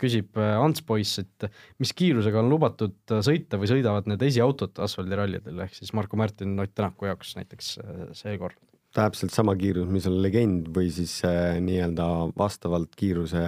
küsib 0.00 0.38
Ants 0.40 0.80
Poiss, 0.86 1.20
et 1.20 1.48
mis 1.82 1.92
kiirusega 1.92 2.40
on 2.40 2.48
lubatud 2.48 3.16
sõita 3.26 3.60
või 3.60 3.68
sõidavad 3.68 4.08
need 4.08 4.24
esiautod 4.24 4.80
asfaldirallidel, 4.86 5.66
ehk 5.66 5.76
siis 5.76 5.92
Marko 5.96 6.16
Märtin 6.16 6.56
Ott 6.64 6.72
Tänaku 6.74 7.10
jaoks 7.10 7.34
näiteks 7.36 7.74
seekord 8.16 8.56
täpselt 8.94 9.34
sama 9.34 9.54
kiirus, 9.58 9.88
mis 9.90 10.06
on 10.06 10.20
legend 10.22 10.68
või 10.74 10.90
siis 10.94 11.16
äh, 11.26 11.56
nii-öelda 11.62 12.06
vastavalt 12.38 12.94
kiiruse 12.98 13.42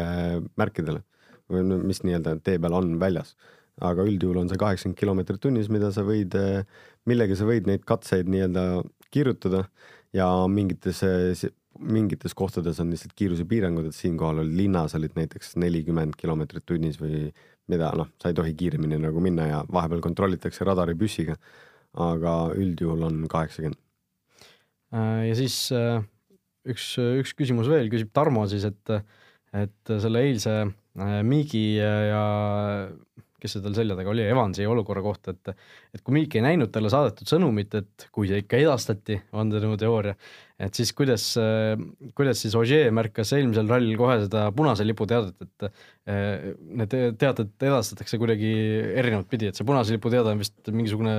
märkidele 0.59 1.03
või 1.53 1.63
mis 1.87 2.03
nii-öelda 2.03 2.41
tee 2.43 2.59
peal 2.63 2.75
on 2.75 2.97
väljas. 3.01 3.37
aga 3.77 4.07
üldjuhul 4.09 4.39
on 4.41 4.49
see 4.49 4.57
kaheksakümmend 4.57 4.97
kilomeetrit 4.97 5.41
tunnis, 5.41 5.69
mida 5.69 5.91
sa 5.93 6.03
võid, 6.03 6.35
äh, 6.35 6.65
millega 7.07 7.37
sa 7.37 7.47
võid 7.47 7.69
neid 7.69 7.85
katseid 7.87 8.29
nii-öelda 8.33 8.83
kirjutada 9.13 9.67
ja 10.17 10.27
mingites, 10.49 11.03
mingites 11.81 12.35
kohtades 12.37 12.81
on 12.83 12.91
lihtsalt 12.93 13.15
kiirusepiirangud, 13.19 13.89
et 13.89 13.97
siinkohal 13.97 14.43
oli 14.43 14.57
linnas 14.63 14.95
olid 14.99 15.17
näiteks 15.19 15.57
nelikümmend 15.63 16.17
kilomeetrit 16.19 16.67
tunnis 16.67 17.01
või 17.01 17.31
mida 17.71 17.91
noh, 17.99 18.11
sa 18.23 18.31
ei 18.31 18.37
tohi 18.37 18.55
kiiremini 18.59 18.99
nagu 19.03 19.23
minna 19.23 19.49
ja 19.49 19.63
vahepeal 19.73 20.03
kontrollitakse 20.05 20.67
radaripüssiga. 20.69 21.37
aga 21.97 22.33
üldjuhul 22.53 23.07
on 23.07 23.23
kaheksakümmend. 23.33 23.79
Äh, 24.93 25.23
ja 25.31 25.37
siis 25.39 25.55
äh, 25.73 26.03
üks, 26.69 26.91
üks 27.01 27.33
küsimus 27.39 27.71
veel, 27.73 27.89
küsib 27.89 28.11
Tarmo 28.13 28.43
siis, 28.51 28.67
et, 28.69 28.93
et 29.57 29.93
selle 30.03 30.21
eilse 30.29 30.59
äh, 30.67 31.23
Miigi 31.25 31.79
ja 31.79 32.27
kes 33.43 33.57
see 33.57 33.65
tal 33.65 33.77
selja 33.77 33.97
taga 33.99 34.13
oli, 34.13 34.25
Evansi 34.27 34.67
olukorra 34.69 35.03
kohta, 35.05 35.35
et 35.35 35.53
et 35.97 36.03
kui 36.05 36.17
Miik 36.17 36.37
ei 36.39 36.45
näinud 36.45 36.73
talle 36.73 36.91
saadetud 36.93 37.29
sõnumit, 37.29 37.75
et 37.79 38.09
kui 38.15 38.31
see 38.31 38.43
ikka 38.43 38.61
edastati, 38.61 39.19
vandenõuteooria, 39.35 40.17
et 40.67 40.79
siis 40.79 40.93
kuidas, 40.97 41.29
kuidas 42.17 42.41
siis 42.43 42.57
Ogier 42.59 42.93
märkas 42.95 43.35
eelmisel 43.37 43.69
rallil 43.71 43.97
kohe 44.01 44.19
seda 44.25 44.47
punase 44.57 44.87
lipu 44.87 45.09
teadet, 45.09 45.37
et 45.45 45.69
eh, 45.69 46.55
need 46.81 46.97
teated 47.21 47.69
edastatakse 47.69 48.21
kuidagi 48.21 48.55
erinevat 48.97 49.29
pidi, 49.31 49.51
et 49.51 49.59
see 49.59 49.69
punase 49.69 49.95
lipu 49.97 50.13
teade 50.13 50.33
on 50.33 50.43
vist 50.45 50.73
mingisugune 50.73 51.17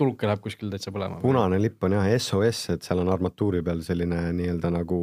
tuluke 0.00 0.28
läheb 0.28 0.42
kuskil 0.44 0.72
täitsa 0.72 0.92
põlema. 0.94 1.20
punane 1.22 1.58
lipp 1.60 1.84
on 1.84 1.94
jah 1.98 2.08
SOS, 2.16 2.62
et 2.74 2.86
seal 2.86 3.02
on 3.02 3.12
armatuuri 3.12 3.62
peal 3.66 3.82
selline 3.84 4.22
nii-öelda 4.36 4.72
nagu 4.78 5.00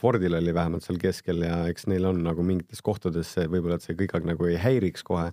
Fordil 0.00 0.38
oli 0.38 0.54
vähemalt 0.54 0.86
seal 0.86 1.00
keskel 1.02 1.42
ja 1.46 1.64
eks 1.70 1.88
neil 1.90 2.06
on 2.12 2.22
nagu 2.26 2.46
mingites 2.46 2.82
kohtades 2.86 3.34
see 3.36 3.48
võib-olla, 3.50 3.80
et 3.80 3.86
see 3.86 3.98
kõik 3.98 4.14
nagu 4.26 4.50
ei 4.50 4.58
häiriks 4.62 5.06
kohe 5.06 5.30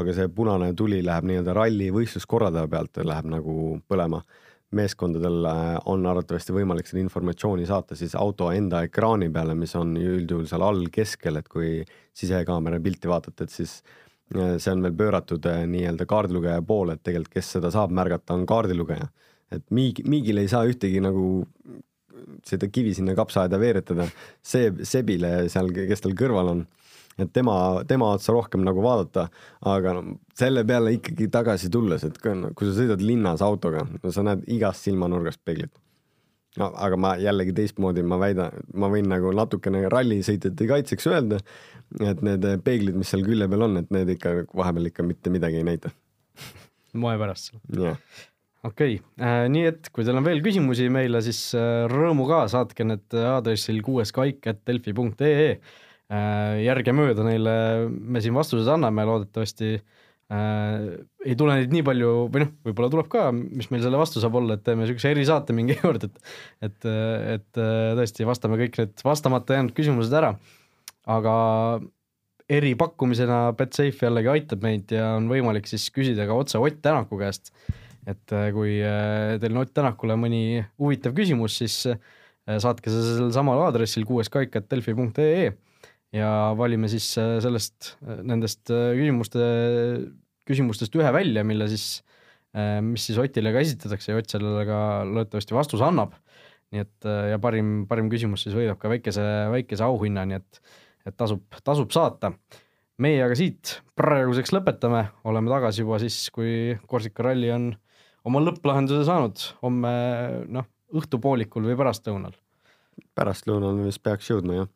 aga 0.00 0.14
see 0.16 0.30
punane 0.32 0.72
tuli 0.76 1.00
läheb 1.04 1.28
nii-öelda 1.28 1.54
ralli 1.56 1.90
võistluskorraldaja 1.94 2.70
pealt, 2.70 3.00
läheb 3.04 3.30
nagu 3.36 3.54
põlema. 3.88 4.22
meeskondadel 4.74 5.44
äh, 5.46 5.76
on 5.86 6.06
arvatavasti 6.10 6.50
võimalik 6.50 6.88
seda 6.88 6.98
informatsiooni 6.98 7.66
saata 7.68 7.94
siis 7.94 8.16
auto 8.18 8.48
enda 8.50 8.80
ekraani 8.82 9.28
peale, 9.30 9.54
mis 9.54 9.74
on 9.78 9.92
üldjuhul 9.94 10.48
seal 10.50 10.64
all 10.66 10.88
keskel, 10.90 11.36
et 11.38 11.46
kui 11.48 11.84
sisekaamera 12.12 12.80
pilti 12.82 13.06
vaatate, 13.06 13.46
et 13.46 13.54
siis 13.54 13.76
äh, 14.34 14.56
see 14.58 14.72
on 14.72 14.82
veel 14.82 14.96
pööratud 14.98 15.46
äh, 15.46 15.62
nii-öelda 15.70 16.08
kaardilugeja 16.10 16.64
poole, 16.66 16.96
et 16.96 17.04
tegelikult, 17.06 17.36
kes 17.36 17.52
seda 17.56 17.70
saab 17.70 17.94
märgata, 17.94 18.34
on 18.34 18.46
kaardilugeja. 18.50 19.06
et 19.54 19.62
Miig, 19.70 20.02
Miigil 20.10 20.42
ei 20.42 20.50
saa 20.50 20.66
ühtegi 20.66 20.98
nagu 21.04 21.46
seda 22.46 22.68
kivi 22.72 22.94
sinna 22.96 23.14
kapsaaeda 23.14 23.60
veeretada, 23.60 24.08
see 24.42 24.72
Sebile 24.82 25.44
seal, 25.52 25.70
kes 25.74 26.02
tal 26.02 26.16
kõrval 26.18 26.50
on 26.50 26.66
et 27.18 27.30
tema, 27.32 27.56
tema 27.88 28.10
otsa 28.14 28.34
rohkem 28.34 28.64
nagu 28.66 28.82
vaadata, 28.84 29.28
aga 29.70 29.94
no, 29.98 30.18
selle 30.36 30.64
peale 30.66 30.94
ikkagi 30.96 31.28
tagasi 31.32 31.70
tulles, 31.72 32.04
et 32.06 32.18
kui, 32.22 32.34
kui 32.56 32.68
sa 32.68 32.76
sõidad 32.80 33.02
linnas 33.04 33.44
autoga, 33.44 33.84
no 34.02 34.12
sa 34.14 34.24
näed 34.26 34.44
igast 34.56 34.86
silmanurgast 34.86 35.42
peeglit. 35.46 35.72
no 36.58 36.70
aga 36.78 36.98
ma 37.00 37.14
jällegi 37.18 37.54
teistmoodi, 37.54 38.04
ma 38.06 38.18
väidan, 38.22 38.60
ma 38.78 38.90
võin 38.90 39.08
nagu 39.10 39.32
natukene 39.34 39.86
rallisõitjate 39.90 40.68
kaitseks 40.70 41.08
öelda, 41.10 41.40
et 42.02 42.22
need 42.22 42.46
peeglid, 42.66 42.98
mis 42.98 43.10
seal 43.10 43.24
külje 43.26 43.48
peal 43.50 43.66
on, 43.68 43.80
et 43.82 43.90
need 43.94 44.14
ikka 44.16 44.36
vahepeal 44.54 44.92
ikka 44.92 45.06
mitte 45.06 45.34
midagi 45.34 45.62
ei 45.62 45.66
näita. 45.70 45.90
moe 46.94 47.18
pärast. 47.18 47.54
jah 47.74 47.98
okei 48.64 48.94
okay. 48.96 49.00
äh,, 49.20 49.46
nii 49.52 49.64
et 49.70 49.88
kui 49.92 50.06
teil 50.06 50.18
on 50.18 50.26
veel 50.26 50.42
küsimusi 50.44 50.86
meile, 50.92 51.20
siis 51.26 51.40
äh, 51.58 51.84
rõõmuga 51.90 52.44
saatke 52.50 52.86
need 52.86 53.18
aadressil 53.18 53.82
kuueskaik.delfi.ee 53.84 55.50
järgemööda 56.12 57.24
neile 57.24 57.54
me 57.88 58.20
siin 58.20 58.34
vastused 58.36 58.68
anname, 58.68 59.06
loodetavasti 59.08 59.70
äh, 59.78 60.84
ei 61.24 61.36
tule 61.38 61.56
neid 61.58 61.72
nii 61.72 61.84
palju 61.86 62.10
või 62.32 62.44
noh, 62.44 62.52
võib-olla 62.68 62.90
tuleb 62.92 63.08
ka, 63.12 63.26
mis 63.32 63.70
meil 63.72 63.84
selle 63.84 64.00
vastu 64.00 64.20
saab 64.22 64.36
olla, 64.40 64.58
et 64.58 64.64
teeme 64.66 64.84
niisuguse 64.84 65.14
erisaate 65.14 65.56
mingi 65.56 65.78
kord, 65.82 66.04
et 66.04 66.20
et, 66.68 66.88
et 67.38 67.60
äh, 67.60 67.94
tõesti 67.96 68.28
vastame 68.28 68.60
kõik 68.60 68.78
need 68.82 69.04
vastamata 69.06 69.58
jäänud 69.58 69.76
küsimused 69.76 70.12
ära. 70.20 70.34
aga 71.08 71.34
eripakkumisena 72.52 73.54
Betsafe 73.56 74.04
jällegi 74.04 74.28
aitab 74.28 74.64
meid 74.64 74.92
ja 74.92 75.14
on 75.16 75.30
võimalik 75.32 75.68
siis 75.68 75.88
küsida 75.92 76.28
ka 76.28 76.36
otse 76.36 76.60
Ott 76.60 76.82
Tänaku 76.84 77.18
käest. 77.18 77.52
et 78.06 78.32
äh, 78.32 78.50
kui 78.52 78.76
teil 79.40 79.56
on 79.56 79.64
Ott 79.64 79.72
Tänakule 79.72 80.20
mõni 80.20 80.64
huvitav 80.78 81.16
küsimus, 81.16 81.56
siis 81.56 81.86
saatke 82.44 82.92
see 82.92 83.04
sellel 83.06 83.32
samal 83.32 83.62
aadressil 83.64 84.04
kuueskaik.delfi.ee 84.04 85.54
ja 86.14 86.30
valime 86.58 86.88
siis 86.90 87.06
äh, 87.20 87.36
sellest, 87.42 87.94
äh, 88.06 88.20
nendest 88.26 88.70
äh, 88.72 88.92
küsimuste, 88.98 89.44
küsimustest 90.48 90.94
ühe 90.98 91.12
välja, 91.14 91.44
mille 91.46 91.68
siis, 91.72 92.02
mis 92.84 93.02
siis 93.08 93.16
Otile 93.18 93.50
ka 93.50 93.62
esitatakse 93.64 94.12
ja 94.12 94.18
Ott 94.20 94.30
sellele 94.30 94.60
ka 94.68 94.76
loodetavasti 95.08 95.56
vastuse 95.56 95.82
annab. 95.82 96.12
nii 96.70 96.82
et 96.82 97.06
ja 97.30 97.38
parim, 97.42 97.86
parim 97.90 98.10
küsimus 98.12 98.44
siis 98.44 98.54
võidab 98.54 98.78
ka 98.82 98.90
väikese, 98.92 99.24
väikese 99.50 99.82
auhinna, 99.86 100.22
nii 100.28 100.36
et, 100.36 100.60
et 101.08 101.16
tasub, 101.16 101.42
tasub 101.66 101.90
saata. 101.94 102.30
meie 103.02 103.24
aga 103.24 103.34
siit 103.34 103.80
praeguseks 103.98 104.52
lõpetame, 104.54 105.02
oleme 105.24 105.50
tagasi 105.50 105.82
juba 105.82 105.98
siis, 106.02 106.20
kui 106.30 106.76
Korsika 106.86 107.26
ralli 107.26 107.50
on 107.50 107.72
oma 108.28 108.44
lõpplahenduse 108.44 109.02
saanud, 109.08 109.48
homme 109.64 109.96
noh, 110.46 110.70
õhtupoolikul 110.94 111.72
või 111.72 111.80
pärastlõunal. 111.80 112.38
pärastlõunal 113.18 113.82
vist 113.88 114.04
peaks 114.04 114.30
jõudma 114.30 114.60
jah 114.60 114.70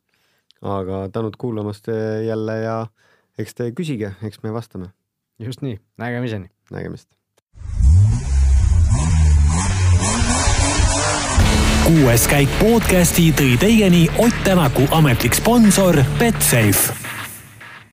aga 0.62 1.08
tänud 1.12 1.34
kuulamast 1.38 1.88
jälle 2.26 2.58
ja 2.58 2.86
eks 3.38 3.54
te 3.54 3.70
küsige, 3.70 4.14
eks 4.22 4.42
me 4.42 4.52
vastame. 4.52 4.90
just 5.38 5.62
nii, 5.62 5.80
nägemiseni. 5.96 6.50
nägemist. 6.70 7.08
kuues 11.88 12.28
käik 12.28 12.48
podcasti 12.60 13.30
tõi 13.32 13.56
teieni 13.60 14.08
Ott 14.18 14.44
Tänaku 14.44 14.88
ametlik 14.92 15.34
sponsor 15.34 15.96
Betsafe 16.18 17.07